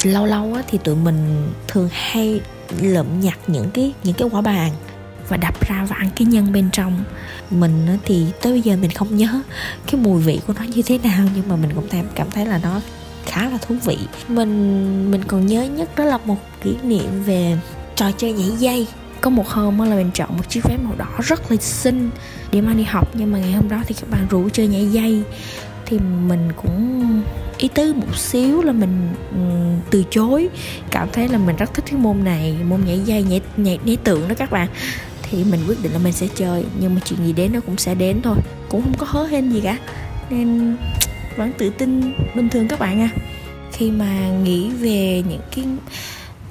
Lâu 0.03 0.27
lâu 0.27 0.55
á, 0.55 0.63
thì 0.69 0.79
tụi 0.85 0.97
mình 0.97 1.53
thường 1.69 1.89
hay 1.93 2.41
lượm 2.81 3.21
nhặt 3.21 3.39
những 3.47 3.71
cái 3.71 3.93
những 4.05 4.15
cái 4.15 4.29
quả 4.33 4.41
bàn 4.41 4.71
và 5.33 5.39
đập 5.39 5.69
ra 5.69 5.85
và 5.89 5.97
ăn 5.97 6.09
cái 6.17 6.27
nhân 6.27 6.53
bên 6.53 6.71
trong. 6.73 7.05
Mình 7.51 7.87
thì 8.05 8.27
tới 8.43 8.53
bây 8.53 8.63
giờ 8.63 8.77
mình 8.77 8.91
không 8.91 9.17
nhớ 9.17 9.43
cái 9.87 10.01
mùi 10.01 10.23
vị 10.23 10.41
của 10.47 10.53
nó 10.59 10.63
như 10.63 10.83
thế 10.83 10.99
nào, 10.99 11.29
nhưng 11.37 11.49
mà 11.49 11.57
mình 11.57 11.71
cũng 11.75 11.87
cảm 12.15 12.31
thấy 12.31 12.47
là 12.47 12.61
nó 12.63 12.81
khá 13.27 13.49
là 13.51 13.59
thú 13.59 13.75
vị. 13.85 13.99
Mình 14.29 15.11
mình 15.11 15.25
còn 15.25 15.47
nhớ 15.47 15.63
nhất 15.63 15.91
đó 15.97 16.05
là 16.05 16.19
một 16.25 16.37
kỷ 16.63 16.75
niệm 16.83 17.23
về 17.27 17.57
trò 17.97 18.11
chơi 18.19 18.33
nhảy 18.33 18.51
dây. 18.59 18.87
Có 19.21 19.31
một 19.31 19.49
hôm 19.49 19.79
là 19.79 19.97
mình 19.97 20.11
chọn 20.15 20.37
một 20.37 20.49
chiếc 20.49 20.61
váy 20.65 20.79
màu 20.79 20.95
đỏ 20.99 21.09
rất 21.19 21.51
là 21.51 21.57
xinh 21.57 22.11
để 22.53 22.61
mang 22.61 22.77
đi 22.77 22.83
học, 22.83 23.11
nhưng 23.15 23.33
mà 23.33 23.39
ngày 23.39 23.53
hôm 23.53 23.69
đó 23.69 23.83
thì 23.87 23.95
các 23.95 24.11
bạn 24.11 24.27
rủ 24.31 24.49
chơi 24.49 24.67
nhảy 24.67 24.87
dây. 24.87 25.23
Thì 25.87 25.99
mình 25.99 26.53
cũng 26.63 27.23
ý 27.59 27.69
tứ 27.69 27.93
một 27.93 28.17
xíu 28.17 28.63
là 28.63 28.73
mình 28.73 29.09
từ 29.91 30.05
chối, 30.11 30.49
cảm 30.91 31.09
thấy 31.13 31.29
là 31.29 31.39
mình 31.39 31.57
rất 31.57 31.75
thích 31.75 31.85
cái 31.91 32.01
môn 32.01 32.25
này, 32.25 32.57
môn 32.69 32.81
nhảy 32.85 33.01
dây, 33.01 33.23
nhảy 33.23 33.41
nhảy 33.57 33.79
nhảy 33.85 33.97
tượng 33.97 34.29
đó 34.29 34.35
các 34.39 34.51
bạn 34.51 34.69
thì 35.33 35.45
mình 35.45 35.61
quyết 35.69 35.83
định 35.83 35.93
là 35.93 35.99
mình 35.99 36.13
sẽ 36.13 36.29
chơi, 36.35 36.65
nhưng 36.81 36.95
mà 36.95 37.01
chuyện 37.05 37.27
gì 37.27 37.33
đến 37.33 37.53
nó 37.53 37.61
cũng 37.61 37.77
sẽ 37.77 37.95
đến 37.95 38.23
thôi, 38.23 38.37
cũng 38.69 38.83
không 38.83 38.95
có 38.99 39.07
hớ 39.09 39.27
hên 39.27 39.53
gì 39.53 39.61
cả. 39.61 39.79
Nên 40.31 40.77
vẫn 41.37 41.53
tự 41.59 41.71
tin 41.71 42.13
bình 42.35 42.49
thường 42.49 42.69
các 42.69 42.79
bạn 42.79 43.01
à. 43.01 43.09
Khi 43.73 43.91
mà 43.91 44.29
nghĩ 44.43 44.71
về 44.71 45.23
những 45.29 45.41
cái 45.57 45.65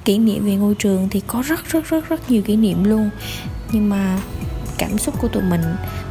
kỷ 0.04 0.18
niệm 0.18 0.44
về 0.44 0.54
ngôi 0.54 0.74
trường 0.74 1.08
thì 1.08 1.22
có 1.26 1.42
rất 1.46 1.68
rất 1.68 1.88
rất 1.88 2.08
rất 2.08 2.30
nhiều 2.30 2.42
kỷ 2.42 2.56
niệm 2.56 2.84
luôn. 2.84 3.10
Nhưng 3.72 3.88
mà 3.88 4.18
cảm 4.78 4.98
xúc 4.98 5.14
của 5.18 5.28
tụi 5.28 5.42
mình, 5.42 5.62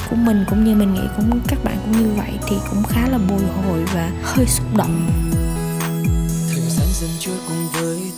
của 0.10 0.16
mình 0.16 0.46
cũng 0.50 0.64
như 0.64 0.76
mình 0.76 0.94
nghĩ 0.94 1.02
cũng 1.18 1.40
các 1.48 1.64
bạn 1.64 1.78
cũng 1.86 2.04
như 2.04 2.10
vậy 2.18 2.32
thì 2.50 2.56
cũng 2.70 2.84
khá 2.84 3.10
là 3.10 3.18
bồi 3.18 3.42
hồi 3.66 3.84
và 3.94 4.12
hơi 4.24 4.46
xúc 4.46 4.66
động. 4.78 5.10
Thời 6.50 6.62
gian 6.70 6.88
dần 7.02 7.10
trôi 7.20 7.36
cùng 7.48 7.68
với 7.74 8.11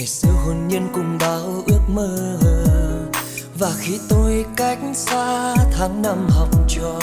ngày 0.00 0.06
xưa 0.06 0.30
hồn 0.46 0.68
nhiên 0.68 0.88
cùng 0.94 1.18
bao 1.20 1.62
ước 1.66 1.80
mơ. 1.88 2.38
Và 3.58 3.70
khi 3.78 3.98
tôi 4.08 4.44
cách 4.56 4.78
xa 4.94 5.54
tháng 5.72 6.02
năm 6.02 6.28
học 6.30 6.48
trò, 6.68 7.00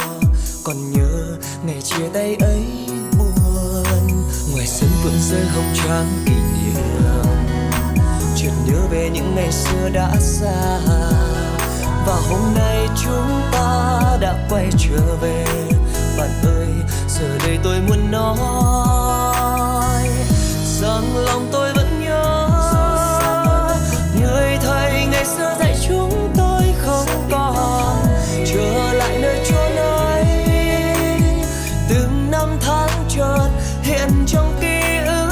còn 0.64 0.92
nhớ 0.92 1.38
ngày 1.66 1.82
chia 1.82 2.08
tay 2.14 2.36
ấy 2.40 2.66
buồn. 3.18 4.08
Ngoài 4.52 4.68
sân 4.68 4.90
vườn 5.04 5.14
rơi 5.30 5.46
hồng 5.46 5.74
trang 5.76 6.24
kỷ 6.26 6.34
niệm, 6.34 6.84
chợt 8.36 8.52
nhớ 8.68 8.80
về 8.92 9.10
những 9.14 9.36
ngày 9.36 9.52
xưa 9.52 9.90
đã 9.94 10.12
xa. 10.20 10.80
Và 12.08 12.16
hôm 12.30 12.54
nay 12.56 12.88
chúng 13.04 13.42
ta 13.52 14.02
đã 14.22 14.48
quay 14.50 14.70
trở 14.78 15.16
về. 15.22 15.46
Bạn 16.18 16.30
ơi, 16.44 16.68
giờ 17.10 17.38
đây 17.46 17.60
tôi 17.64 17.82
muốn 17.82 18.12
nói, 18.12 20.10
rằng 20.82 21.18
lòng 21.26 21.50
tôi 21.52 21.77
xưa 25.36 25.56
dạy 25.60 25.76
chúng 25.88 26.34
tôi 26.38 26.62
không 26.78 27.28
còn, 27.32 28.08
trở 28.46 28.94
lại 28.94 29.18
nơi 29.22 29.40
chốn 29.50 29.76
ấy 29.76 30.26
từng 31.90 32.32
năm 32.32 32.50
tháng 32.62 32.90
chợt 33.10 33.50
hiện 33.82 34.10
trong 34.28 34.58
ký 34.62 34.98
ức. 35.06 35.30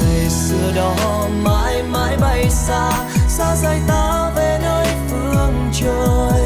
Ngày 0.00 0.28
xưa 0.30 0.72
đó 0.76 1.28
mãi 1.42 1.82
mãi 1.82 2.16
bay 2.20 2.50
xa 2.50 2.90
xa 3.28 3.56
rời 3.62 3.78
ta 3.88 4.30
về 4.36 4.58
nơi 4.62 4.86
phương 5.10 5.70
trời. 5.72 6.42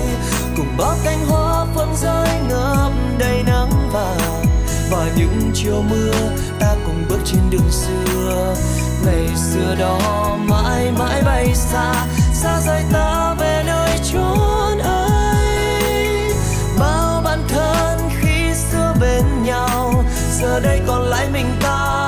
Cùng 0.56 0.76
bao 0.78 0.96
cánh 1.04 1.26
hoa 1.26 1.66
phương 1.74 1.94
rơi 2.02 2.28
ngập 2.48 2.92
đầy 3.18 3.42
nắng 3.42 3.90
vàng, 3.92 4.44
và 4.90 5.06
những 5.16 5.50
chiều 5.54 5.82
mưa 5.90 6.12
ta 6.60 6.74
cùng 6.86 7.04
bước 7.08 7.18
trên 7.24 7.40
đường 7.50 7.70
xưa 7.70 8.54
ngày 9.04 9.36
xưa 9.36 9.74
đó, 9.78 9.98
mãi 10.48 10.92
mãi 10.98 11.22
bay 11.22 11.54
xa 11.54 12.06
xa 12.32 12.60
rời 12.60 12.82
ta 12.92 13.34
về 13.38 13.62
nơi 13.66 13.98
chốn 14.12 14.78
ấy. 14.78 16.32
Bao 16.78 17.22
bạn 17.24 17.38
thân 17.48 17.98
khi 18.20 18.54
xưa 18.54 18.94
bên 19.00 19.42
nhau, 19.42 20.04
giờ 20.40 20.60
đây 20.60 20.80
còn 20.86 21.02
lại 21.02 21.28
mình 21.32 21.46
ta. 21.62 21.99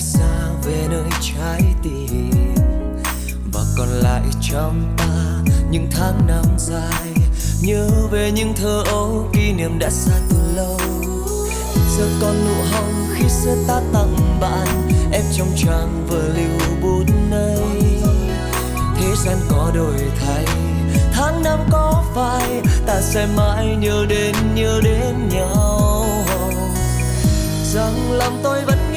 Đi 0.00 0.06
xa 0.06 0.52
về 0.64 0.86
nơi 0.90 1.10
trái 1.20 1.62
tim 1.82 2.30
và 3.52 3.60
còn 3.78 3.88
lại 3.88 4.22
trong 4.40 4.94
ta 4.96 5.52
những 5.70 5.88
tháng 5.90 6.26
năm 6.26 6.44
dài. 6.58 7.12
Nhớ 7.62 7.88
về 8.10 8.32
những 8.32 8.54
thơ 8.54 8.82
ấu 8.86 9.28
kỷ 9.32 9.52
niệm 9.52 9.78
đã 9.78 9.90
xa 9.90 10.12
từ 10.30 10.36
lâu. 10.56 10.78
Giờ 11.98 12.08
còn 12.20 12.44
nụ 12.44 12.54
hồng 12.72 13.06
khi 13.14 13.28
xưa 13.28 13.56
ta 13.68 13.80
tặng 13.92 14.38
bạn, 14.40 14.88
em 15.12 15.24
trong 15.36 15.48
trang 15.56 16.06
vừa 16.08 16.28
lưu 16.36 16.78
bút 16.82 17.04
này. 17.30 17.58
Thế 18.96 19.14
gian 19.24 19.36
có 19.48 19.70
đổi 19.74 20.00
thay, 20.20 20.44
tháng 21.12 21.42
năm 21.42 21.58
có 21.70 22.04
phai, 22.14 22.62
ta 22.86 23.00
sẽ 23.00 23.26
mãi 23.36 23.76
nhớ 23.80 24.06
đến 24.08 24.34
nhớ 24.54 24.80
đến 24.84 25.28
nhau. 25.28 26.06
Rằng 27.74 28.12
lòng 28.12 28.40
tôi 28.42 28.64
vẫn 28.64 28.89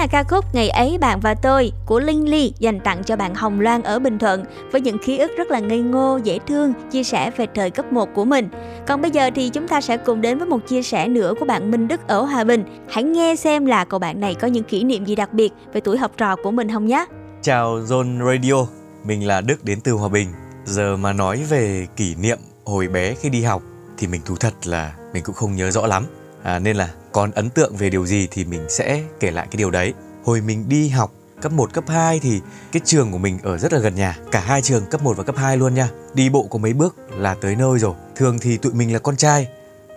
là 0.00 0.06
ca 0.06 0.24
khúc 0.24 0.44
Ngày 0.54 0.68
ấy 0.68 0.98
bạn 0.98 1.20
và 1.20 1.34
tôi 1.34 1.72
của 1.86 2.00
Linh 2.00 2.30
Ly 2.30 2.52
dành 2.58 2.80
tặng 2.80 3.04
cho 3.04 3.16
bạn 3.16 3.34
Hồng 3.34 3.60
Loan 3.60 3.82
ở 3.82 3.98
Bình 3.98 4.18
Thuận 4.18 4.44
với 4.72 4.80
những 4.80 4.98
ký 4.98 5.18
ức 5.18 5.30
rất 5.36 5.50
là 5.50 5.58
ngây 5.58 5.80
ngô, 5.80 6.16
dễ 6.24 6.38
thương, 6.46 6.72
chia 6.90 7.02
sẻ 7.02 7.30
về 7.36 7.46
thời 7.54 7.70
cấp 7.70 7.92
1 7.92 8.08
của 8.14 8.24
mình. 8.24 8.48
Còn 8.86 9.02
bây 9.02 9.10
giờ 9.10 9.30
thì 9.34 9.48
chúng 9.48 9.68
ta 9.68 9.80
sẽ 9.80 9.96
cùng 9.96 10.20
đến 10.20 10.38
với 10.38 10.46
một 10.46 10.58
chia 10.68 10.82
sẻ 10.82 11.08
nữa 11.08 11.34
của 11.40 11.44
bạn 11.46 11.70
Minh 11.70 11.88
Đức 11.88 12.08
ở 12.08 12.22
Hòa 12.22 12.44
Bình. 12.44 12.64
Hãy 12.88 13.04
nghe 13.04 13.36
xem 13.36 13.66
là 13.66 13.84
cậu 13.84 13.98
bạn 13.98 14.20
này 14.20 14.34
có 14.34 14.48
những 14.48 14.64
kỷ 14.64 14.84
niệm 14.84 15.04
gì 15.04 15.16
đặc 15.16 15.32
biệt 15.32 15.52
về 15.72 15.80
tuổi 15.80 15.98
học 15.98 16.10
trò 16.16 16.36
của 16.36 16.50
mình 16.50 16.72
không 16.72 16.86
nhé. 16.86 17.06
Chào 17.42 17.78
Zone 17.78 18.26
Radio, 18.26 18.66
mình 19.04 19.26
là 19.26 19.40
Đức 19.40 19.64
đến 19.64 19.80
từ 19.80 19.92
Hòa 19.92 20.08
Bình. 20.08 20.28
Giờ 20.64 20.96
mà 20.96 21.12
nói 21.12 21.44
về 21.50 21.86
kỷ 21.96 22.14
niệm 22.14 22.38
hồi 22.64 22.88
bé 22.88 23.14
khi 23.14 23.28
đi 23.28 23.42
học 23.42 23.62
thì 23.98 24.06
mình 24.06 24.20
thú 24.24 24.36
thật 24.40 24.66
là 24.66 24.94
mình 25.12 25.22
cũng 25.22 25.34
không 25.34 25.56
nhớ 25.56 25.70
rõ 25.70 25.86
lắm. 25.86 26.04
À, 26.42 26.58
nên 26.58 26.76
là 26.76 26.88
còn 27.12 27.30
ấn 27.30 27.50
tượng 27.50 27.76
về 27.76 27.90
điều 27.90 28.06
gì 28.06 28.28
thì 28.30 28.44
mình 28.44 28.66
sẽ 28.68 29.02
kể 29.20 29.30
lại 29.30 29.46
cái 29.50 29.56
điều 29.58 29.70
đấy. 29.70 29.94
Hồi 30.24 30.40
mình 30.40 30.68
đi 30.68 30.88
học 30.88 31.12
cấp 31.42 31.52
1, 31.52 31.72
cấp 31.72 31.84
2 31.88 32.20
thì 32.20 32.40
cái 32.72 32.80
trường 32.84 33.12
của 33.12 33.18
mình 33.18 33.38
ở 33.42 33.58
rất 33.58 33.72
là 33.72 33.78
gần 33.78 33.94
nhà. 33.94 34.16
Cả 34.32 34.40
hai 34.40 34.62
trường 34.62 34.86
cấp 34.86 35.02
1 35.02 35.16
và 35.16 35.24
cấp 35.24 35.36
2 35.36 35.56
luôn 35.56 35.74
nha. 35.74 35.88
Đi 36.14 36.28
bộ 36.28 36.46
có 36.50 36.58
mấy 36.58 36.72
bước 36.72 36.96
là 37.16 37.34
tới 37.34 37.56
nơi 37.56 37.78
rồi. 37.78 37.94
Thường 38.16 38.38
thì 38.38 38.56
tụi 38.56 38.72
mình 38.72 38.92
là 38.92 38.98
con 38.98 39.16
trai 39.16 39.48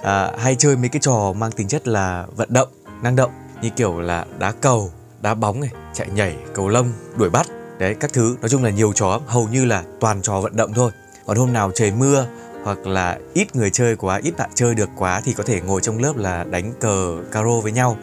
à, 0.02 0.32
hay 0.38 0.56
chơi 0.56 0.76
mấy 0.76 0.89
cái 0.89 0.99
trò 1.02 1.34
mang 1.38 1.52
tính 1.52 1.67
chất 1.67 1.88
là 1.88 2.26
vận 2.36 2.54
động, 2.54 2.67
năng 3.02 3.15
động 3.15 3.32
như 3.62 3.69
kiểu 3.69 4.02
là 4.02 4.26
đá 4.39 4.52
cầu, 4.52 4.91
đá 5.21 5.34
bóng 5.34 5.62
này, 5.62 5.69
chạy 5.93 6.08
nhảy, 6.15 6.38
cầu 6.54 6.69
lông, 6.69 6.91
đuổi 7.15 7.30
bắt. 7.30 7.47
Đấy, 7.80 7.95
các 7.99 8.13
thứ 8.13 8.38
nói 8.41 8.49
chung 8.49 8.63
là 8.63 8.69
nhiều 8.69 8.93
trò 8.93 9.21
hầu 9.28 9.47
như 9.47 9.65
là 9.65 9.84
toàn 9.99 10.21
trò 10.21 10.39
vận 10.39 10.56
động 10.56 10.73
thôi. 10.73 10.91
Còn 11.26 11.38
hôm 11.38 11.54
nào 11.54 11.71
trời 11.76 11.91
mưa 11.91 12.26
hoặc 12.63 12.88
là 12.88 13.19
ít 13.34 13.56
người 13.56 13.69
chơi 13.69 13.95
quá, 13.95 14.19
ít 14.23 14.34
bạn 14.38 14.49
chơi 14.54 14.76
được 14.76 14.89
quá 14.97 15.21
thì 15.26 15.34
có 15.34 15.43
thể 15.43 15.62
ngồi 15.62 15.82
trong 15.82 15.97
lớp 15.97 16.17
là 16.17 16.43
đánh 16.43 16.73
cờ 16.80 17.17
caro 17.32 17.60
với 17.63 17.71
nhau 17.71 17.97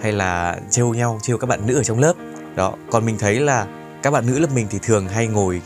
hay 0.00 0.12
là 0.12 0.60
trêu 0.70 0.94
nhau, 0.94 1.18
trêu 1.22 1.38
các 1.38 1.46
bạn 1.46 1.66
nữ 1.66 1.76
ở 1.76 1.82
trong 1.82 1.98
lớp. 1.98 2.12
Đó, 2.56 2.74
còn 2.90 3.06
mình 3.06 3.18
thấy 3.18 3.40
là 3.40 3.66
các 4.02 4.10
bạn 4.10 4.26
nữ 4.26 4.38
lớp 4.38 4.48
mình 4.54 4.66
thì 4.70 4.78
thường 4.82 5.08
hay 5.08 5.26
ngồi 5.26 5.62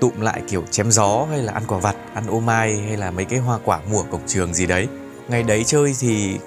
tụm 0.00 0.20
lại 0.20 0.42
kiểu 0.48 0.64
chém 0.70 0.90
gió 0.90 1.26
hay 1.30 1.42
là 1.42 1.52
ăn 1.52 1.62
quả 1.68 1.78
vặt, 1.78 1.96
ăn 2.14 2.26
ô 2.26 2.40
mai 2.40 2.76
hay 2.76 2.96
là 2.96 3.10
mấy 3.10 3.24
cái 3.24 3.38
hoa 3.38 3.58
quả 3.64 3.80
mùa 3.90 4.02
cổng 4.02 4.20
trường 4.26 4.54
gì 4.54 4.66
đấy. 4.66 4.88
Ngày 5.28 5.42
đấy 5.42 5.64
chơi 5.66 5.94
thì 6.00 6.38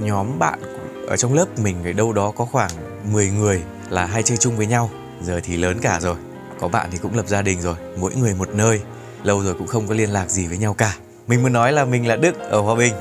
nhóm 0.00 0.38
bạn 0.38 0.58
ở 1.06 1.16
trong 1.16 1.34
lớp 1.34 1.58
mình 1.58 1.84
ở 1.84 1.92
đâu 1.92 2.12
đó 2.12 2.32
có 2.36 2.44
khoảng 2.44 2.70
10 3.12 3.30
người 3.30 3.62
là 3.88 4.06
hay 4.06 4.22
chơi 4.22 4.38
chung 4.38 4.56
với 4.56 4.66
nhau. 4.66 4.90
Giờ 5.22 5.40
thì 5.44 5.56
lớn 5.56 5.78
cả 5.82 6.00
rồi, 6.00 6.16
có 6.60 6.68
bạn 6.68 6.88
thì 6.92 6.98
cũng 6.98 7.16
lập 7.16 7.28
gia 7.28 7.42
đình 7.42 7.60
rồi, 7.60 7.76
mỗi 8.00 8.14
người 8.14 8.34
một 8.34 8.48
nơi. 8.54 8.80
Lâu 9.26 9.42
rồi 9.42 9.54
cũng 9.54 9.66
không 9.66 9.88
có 9.88 9.94
liên 9.94 10.10
lạc 10.10 10.30
gì 10.30 10.46
với 10.46 10.58
nhau 10.58 10.74
cả. 10.74 10.94
Mình 11.26 11.42
muốn 11.42 11.52
nói 11.52 11.72
là 11.72 11.84
mình 11.84 12.08
là 12.08 12.16
Đức 12.16 12.38
ở 12.38 12.60
Hòa 12.60 12.74
Bình. 12.74 12.94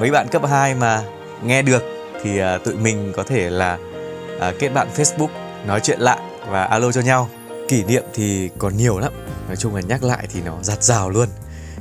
Mấy 0.00 0.10
bạn 0.10 0.28
cấp 0.28 0.42
2 0.48 0.74
mà 0.74 1.02
nghe 1.44 1.62
được 1.62 1.82
thì 2.22 2.40
uh, 2.42 2.64
tụi 2.64 2.74
mình 2.74 3.12
có 3.16 3.22
thể 3.22 3.50
là 3.50 3.78
uh, 4.36 4.54
kết 4.58 4.68
bạn 4.68 4.88
Facebook 4.96 5.28
nói 5.66 5.80
chuyện 5.82 6.00
lại 6.00 6.18
và 6.48 6.64
alo 6.64 6.92
cho 6.92 7.00
nhau. 7.00 7.28
Kỷ 7.68 7.84
niệm 7.84 8.02
thì 8.14 8.50
còn 8.58 8.76
nhiều 8.76 8.98
lắm. 8.98 9.12
Nói 9.46 9.56
chung 9.56 9.74
là 9.74 9.80
nhắc 9.80 10.04
lại 10.04 10.26
thì 10.32 10.40
nó 10.42 10.58
giặt 10.62 10.82
rào 10.82 11.10
luôn. 11.10 11.28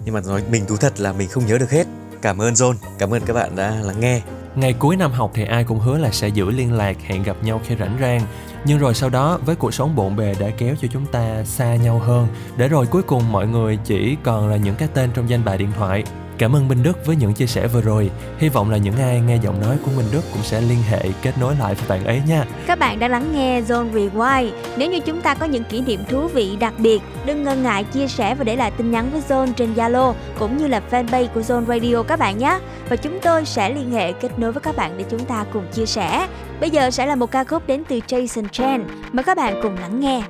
Nhưng 0.05 0.13
mà 0.13 0.21
nói 0.21 0.43
mình 0.49 0.65
thú 0.65 0.77
thật 0.77 0.99
là 0.99 1.13
mình 1.13 1.29
không 1.29 1.45
nhớ 1.45 1.57
được 1.57 1.71
hết. 1.71 1.87
Cảm 2.21 2.41
ơn 2.41 2.53
John, 2.53 2.75
cảm 2.99 3.13
ơn 3.13 3.21
các 3.25 3.33
bạn 3.33 3.55
đã 3.55 3.75
lắng 3.83 3.99
nghe. 3.99 4.21
Ngày 4.55 4.73
cuối 4.73 4.95
năm 4.95 5.11
học 5.11 5.31
thì 5.33 5.45
ai 5.45 5.63
cũng 5.63 5.79
hứa 5.79 5.97
là 5.97 6.11
sẽ 6.11 6.27
giữ 6.27 6.49
liên 6.49 6.73
lạc, 6.73 6.97
hẹn 7.01 7.23
gặp 7.23 7.37
nhau 7.43 7.61
khi 7.63 7.75
rảnh 7.79 7.97
rang. 7.99 8.21
Nhưng 8.65 8.79
rồi 8.79 8.93
sau 8.93 9.09
đó 9.09 9.39
với 9.45 9.55
cuộc 9.55 9.73
sống 9.73 9.95
bộn 9.95 10.15
bề 10.15 10.35
đã 10.39 10.49
kéo 10.57 10.75
cho 10.81 10.87
chúng 10.91 11.05
ta 11.05 11.43
xa 11.43 11.75
nhau 11.75 11.99
hơn, 11.99 12.27
để 12.57 12.67
rồi 12.67 12.85
cuối 12.85 13.01
cùng 13.03 13.31
mọi 13.31 13.47
người 13.47 13.79
chỉ 13.85 14.17
còn 14.23 14.47
là 14.47 14.57
những 14.57 14.75
cái 14.75 14.87
tên 14.93 15.09
trong 15.13 15.29
danh 15.29 15.45
bạ 15.45 15.57
điện 15.57 15.71
thoại. 15.77 16.03
Cảm 16.37 16.55
ơn 16.55 16.67
Minh 16.67 16.83
Đức 16.83 17.05
với 17.05 17.15
những 17.15 17.33
chia 17.33 17.47
sẻ 17.47 17.67
vừa 17.67 17.81
rồi. 17.81 18.11
Hy 18.37 18.49
vọng 18.49 18.71
là 18.71 18.77
những 18.77 18.97
ai 18.97 19.21
nghe 19.27 19.37
giọng 19.43 19.61
nói 19.61 19.77
của 19.85 19.91
Minh 19.97 20.05
Đức 20.11 20.21
cũng 20.33 20.43
sẽ 20.43 20.61
liên 20.61 20.77
hệ 20.89 21.01
kết 21.21 21.31
nối 21.39 21.55
lại 21.59 21.75
với 21.75 21.85
bạn 21.89 22.05
ấy 22.05 22.21
nha. 22.27 22.45
Các 22.67 22.79
bạn 22.79 22.99
đã 22.99 23.07
lắng 23.07 23.31
nghe 23.33 23.61
Zone 23.61 23.91
Rewind. 23.91 24.51
Nếu 24.77 24.91
như 24.91 24.99
chúng 24.99 25.21
ta 25.21 25.33
có 25.33 25.45
những 25.45 25.63
kỷ 25.63 25.81
niệm 25.81 26.03
thú 26.09 26.27
vị 26.27 26.55
đặc 26.59 26.73
biệt, 26.77 27.01
đừng 27.25 27.43
ngần 27.43 27.63
ngại 27.63 27.83
chia 27.83 28.07
sẻ 28.07 28.35
và 28.35 28.43
để 28.43 28.55
lại 28.55 28.71
tin 28.71 28.91
nhắn 28.91 29.09
với 29.11 29.21
Zone 29.29 29.53
trên 29.53 29.73
Zalo 29.73 30.13
cũng 30.39 30.57
như 30.57 30.67
là 30.67 30.81
fanpage 30.91 31.27
của 31.27 31.41
Zone 31.41 31.65
Radio 31.65 32.03
các 32.03 32.19
bạn 32.19 32.37
nhé. 32.37 32.59
Và 32.89 32.95
chúng 32.95 33.19
tôi 33.21 33.45
sẽ 33.45 33.73
liên 33.73 33.91
hệ 33.91 34.11
kết 34.11 34.39
nối 34.39 34.51
với 34.51 34.61
các 34.61 34.75
bạn 34.75 34.97
để 34.97 35.05
chúng 35.09 35.25
ta 35.25 35.45
cùng 35.53 35.67
chia 35.73 35.85
sẻ. 35.85 36.27
Bây 36.59 36.69
giờ 36.69 36.91
sẽ 36.91 37.05
là 37.05 37.15
một 37.15 37.31
ca 37.31 37.43
khúc 37.43 37.67
đến 37.67 37.83
từ 37.87 37.99
Jason 38.07 38.47
Chen. 38.47 38.83
Mời 39.11 39.23
các 39.23 39.37
bạn 39.37 39.59
cùng 39.63 39.77
lắng 39.81 39.99
nghe. 39.99 40.21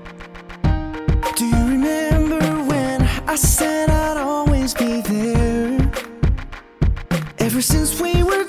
Do 1.23 1.45
you 1.45 1.69
remember 1.69 2.43
when 2.43 2.99
I 3.29 3.37
said 3.37 3.89
I'd 3.89 4.17
always 4.17 4.73
be 4.79 5.01
there? 5.01 5.44
Ever 7.55 7.61
since 7.61 8.01
we 8.01 8.21
were 8.21 8.44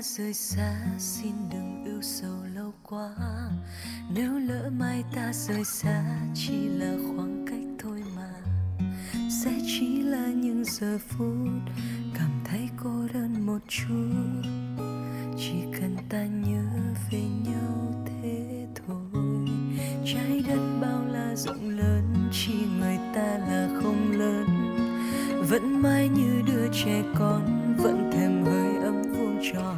đã 0.00 0.04
rời 0.04 0.34
xa, 0.34 0.76
xin 0.98 1.32
đừng 1.52 1.84
yêu 1.84 2.02
sầu 2.02 2.36
lâu 2.54 2.72
quá. 2.82 3.10
Nếu 4.14 4.38
lỡ 4.38 4.70
mai 4.78 5.04
ta 5.14 5.32
rời 5.32 5.64
xa, 5.64 6.04
chỉ 6.34 6.68
là 6.68 6.94
khoảng 6.96 7.46
cách 7.50 7.64
thôi 7.78 8.02
mà. 8.16 8.32
Sẽ 9.44 9.50
chỉ 9.66 10.02
là 10.02 10.26
những 10.26 10.64
giờ 10.64 10.98
phút, 11.08 11.48
cảm 12.14 12.30
thấy 12.44 12.68
cô 12.84 13.08
đơn 13.14 13.46
một 13.46 13.58
chút. 13.68 14.42
Chỉ 15.38 15.54
cần 15.80 15.96
ta 16.08 16.24
nhớ 16.24 16.64
về 17.10 17.22
nhau 17.44 18.04
thế 18.06 18.66
thôi. 18.74 19.48
Trái 20.04 20.44
đất 20.48 20.78
bao 20.80 21.04
la 21.12 21.36
rộng 21.36 21.68
lớn, 21.68 22.04
chỉ 22.32 22.54
người 22.78 22.98
ta 23.14 23.38
là 23.38 23.68
không 23.82 24.12
lớn. 24.12 24.46
Vẫn 25.48 25.82
mãi 25.82 26.08
như 26.08 26.42
đứa 26.46 26.68
trẻ 26.84 27.02
con 27.18 27.69
tròn. 29.42 29.76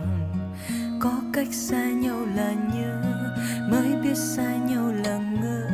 Có 1.01 1.13
cách 1.33 1.49
xa 1.51 1.85
nhau 1.85 2.27
là 2.37 2.53
nhớ 2.75 3.03
mới 3.71 3.97
biết 4.03 4.15
xa 4.17 4.57
nhau 4.69 4.93
là 5.05 5.19
ngỡ 5.19 5.69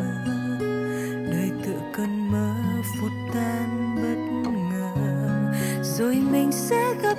đời 1.33 1.51
tựa 1.65 1.81
cơn 1.97 2.31
mơ 2.33 2.55
phút 3.01 3.13
tan 3.35 3.97
bất 3.97 4.51
ngờ. 4.51 4.93
Rồi 5.83 6.23
mình 6.33 6.53
sẽ 6.53 6.95
gặp 7.03 7.19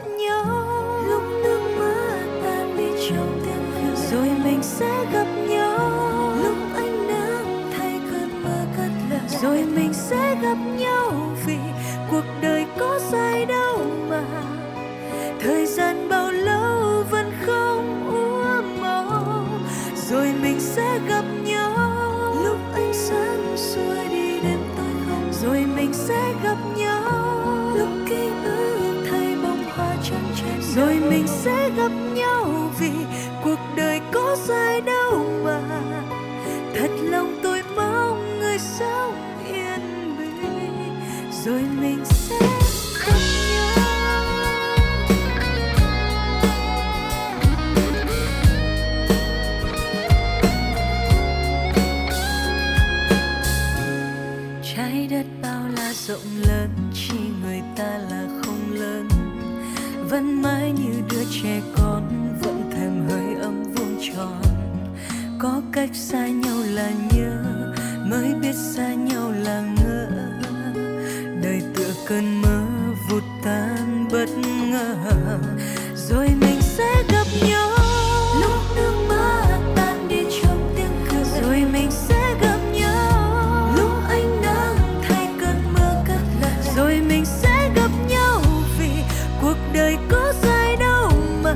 đời 89.74 89.98
có 90.10 90.34
dài 90.44 90.76
đâu 90.76 91.12
mà 91.44 91.56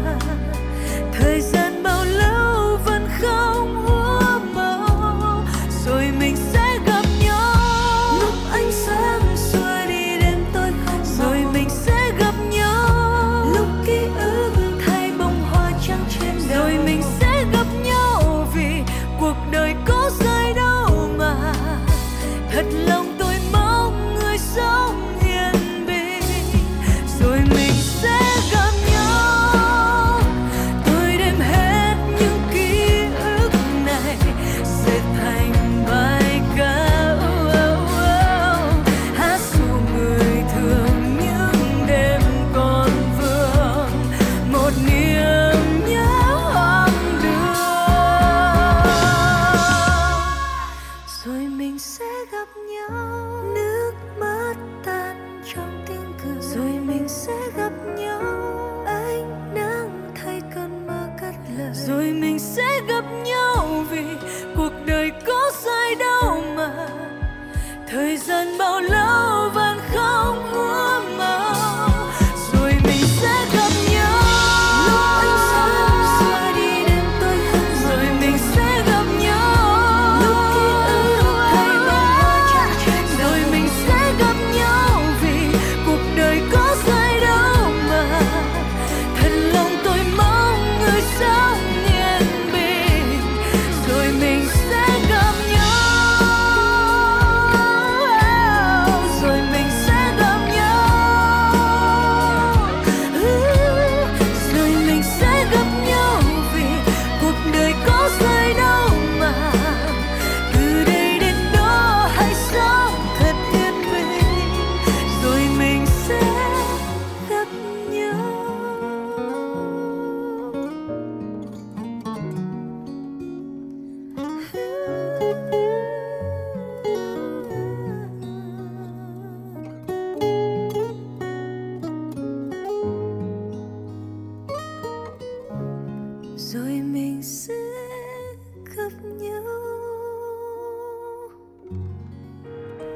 thời 1.14 1.42
gian 1.42 1.53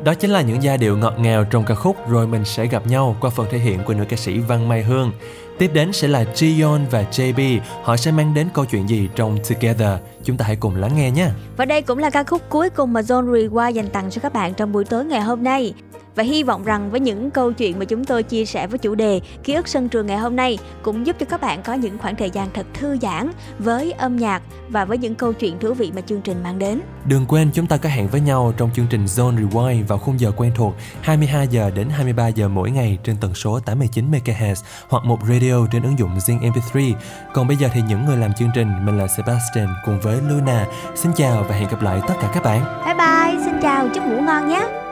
Đó 0.08 0.14
chính 0.14 0.32
là 0.32 0.42
những 0.42 0.64
giai 0.64 0.78
điệu 0.78 0.98
ngọt 0.98 1.14
ngào 1.20 1.44
trong 1.44 1.64
ca 1.66 1.76
khúc 1.76 2.10
Rồi 2.10 2.28
mình 2.28 2.46
sẽ 2.46 2.66
gặp 2.66 2.88
nhau 2.88 3.16
qua 3.20 3.30
phần 3.30 3.48
thể 3.52 3.58
hiện 3.58 3.80
của 3.86 3.94
nữ 3.94 4.04
ca 4.10 4.18
sĩ 4.18 4.40
Văn 4.40 4.70
Mai 4.70 4.84
Hương. 4.84 5.12
Tiếp 5.58 5.72
đến 5.74 5.94
sẽ 5.94 6.08
là 6.08 6.24
Jiyeon 6.24 6.80
và 6.92 7.04
JB, 7.12 7.60
họ 7.84 7.98
sẽ 7.98 8.12
mang 8.12 8.34
đến 8.34 8.48
câu 8.54 8.66
chuyện 8.66 8.90
gì 8.90 9.10
trong 9.16 9.38
Together. 9.50 10.00
Chúng 10.24 10.38
ta 10.38 10.46
hãy 10.46 10.56
cùng 10.56 10.76
lắng 10.76 10.92
nghe 10.96 11.12
nhé. 11.12 11.30
Và 11.58 11.66
đây 11.66 11.82
cũng 11.82 11.98
là 11.98 12.10
ca 12.10 12.24
khúc 12.24 12.42
cuối 12.50 12.70
cùng 12.70 12.94
mà 12.94 13.02
Zone 13.02 13.32
Rewind 13.32 13.72
dành 13.72 13.90
tặng 13.90 14.10
cho 14.10 14.22
các 14.22 14.34
bạn 14.34 14.54
trong 14.54 14.72
buổi 14.72 14.86
tối 14.86 15.06
ngày 15.06 15.22
hôm 15.22 15.44
nay. 15.44 15.74
Và 16.18 16.24
hy 16.24 16.44
vọng 16.44 16.64
rằng 16.64 16.92
với 16.92 17.00
những 17.00 17.32
câu 17.32 17.52
chuyện 17.54 17.80
mà 17.80 17.86
chúng 17.86 18.06
tôi 18.06 18.24
chia 18.24 18.46
sẻ 18.46 18.68
với 18.68 18.80
chủ 18.80 18.96
đề 18.96 19.22
ký 19.44 19.54
ức 19.54 19.68
sân 19.68 19.90
trường 19.90 20.08
ngày 20.08 20.18
hôm 20.18 20.36
nay 20.36 20.58
cũng 20.82 21.06
giúp 21.06 21.16
cho 21.20 21.26
các 21.26 21.42
bạn 21.42 21.64
có 21.64 21.74
những 21.74 21.98
khoảng 21.98 22.16
thời 22.16 22.30
gian 22.30 22.48
thật 22.54 22.66
thư 22.74 22.98
giãn 23.02 23.32
với 23.60 23.92
âm 23.92 24.18
nhạc 24.18 24.42
và 24.70 24.86
với 24.86 24.98
những 24.98 25.16
câu 25.16 25.34
chuyện 25.34 25.60
thú 25.60 25.74
vị 25.74 25.92
mà 25.96 26.02
chương 26.02 26.22
trình 26.22 26.44
mang 26.44 26.60
đến. 26.60 26.82
Đừng 27.06 27.26
quên 27.26 27.52
chúng 27.54 27.68
ta 27.68 27.78
có 27.78 27.90
hẹn 27.90 28.08
với 28.08 28.22
nhau 28.22 28.54
trong 28.58 28.70
chương 28.76 28.86
trình 28.90 29.06
Zone 29.06 29.50
Rewind 29.50 29.86
vào 29.88 29.98
khung 29.98 30.20
giờ 30.20 30.32
quen 30.38 30.52
thuộc 30.56 30.74
22 31.02 31.48
giờ 31.48 31.72
đến 31.76 31.90
23 31.90 32.28
giờ 32.28 32.48
mỗi 32.48 32.72
ngày 32.72 32.98
trên 33.04 33.18
tần 33.22 33.34
số 33.34 33.60
89 33.60 34.12
MHz 34.12 34.56
hoặc 34.90 35.06
một 35.06 35.20
radio 35.30 35.68
trên 35.72 35.84
ứng 35.84 36.00
dụng 36.00 36.18
Zing 36.18 36.52
MP3. 36.52 36.94
Còn 37.34 37.48
bây 37.48 37.58
giờ 37.58 37.68
thì 37.74 37.82
những 37.90 38.06
người 38.06 38.18
làm 38.18 38.34
chương 38.34 38.50
trình 38.56 38.86
mình 38.86 38.98
là 38.98 39.08
Sebastian 39.08 39.68
cùng 39.86 40.00
với 40.00 40.18
Luna. 40.30 40.66
Xin 40.96 41.12
chào 41.16 41.46
và 41.50 41.56
hẹn 41.56 41.70
gặp 41.70 41.82
lại 41.82 42.02
tất 42.08 42.14
cả 42.22 42.32
các 42.34 42.44
bạn. 42.44 42.86
Bye 42.86 42.96
bye, 42.96 43.46
xin 43.46 43.62
chào, 43.62 43.90
chúc 43.90 44.06
ngủ 44.06 44.22
ngon 44.22 44.50
nhé. 44.50 44.87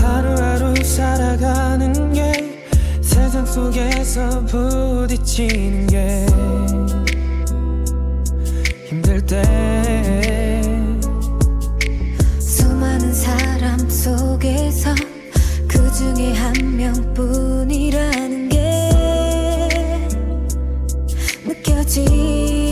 하루하루 0.00 0.74
살아가는 0.82 2.12
게 2.12 2.32
세상 3.00 3.44
속에서 3.46 4.44
부딪히는 4.46 5.86
게 5.86 6.26
힘들 8.86 9.24
때. 9.24 9.42
수많은 12.38 13.12
사람 13.12 13.78
속에서 13.90 14.94
그 15.68 15.92
중에 15.92 16.32
한 16.34 16.76
명뿐이라는 16.76 18.48
게 18.48 18.90
느껴질 21.44 22.65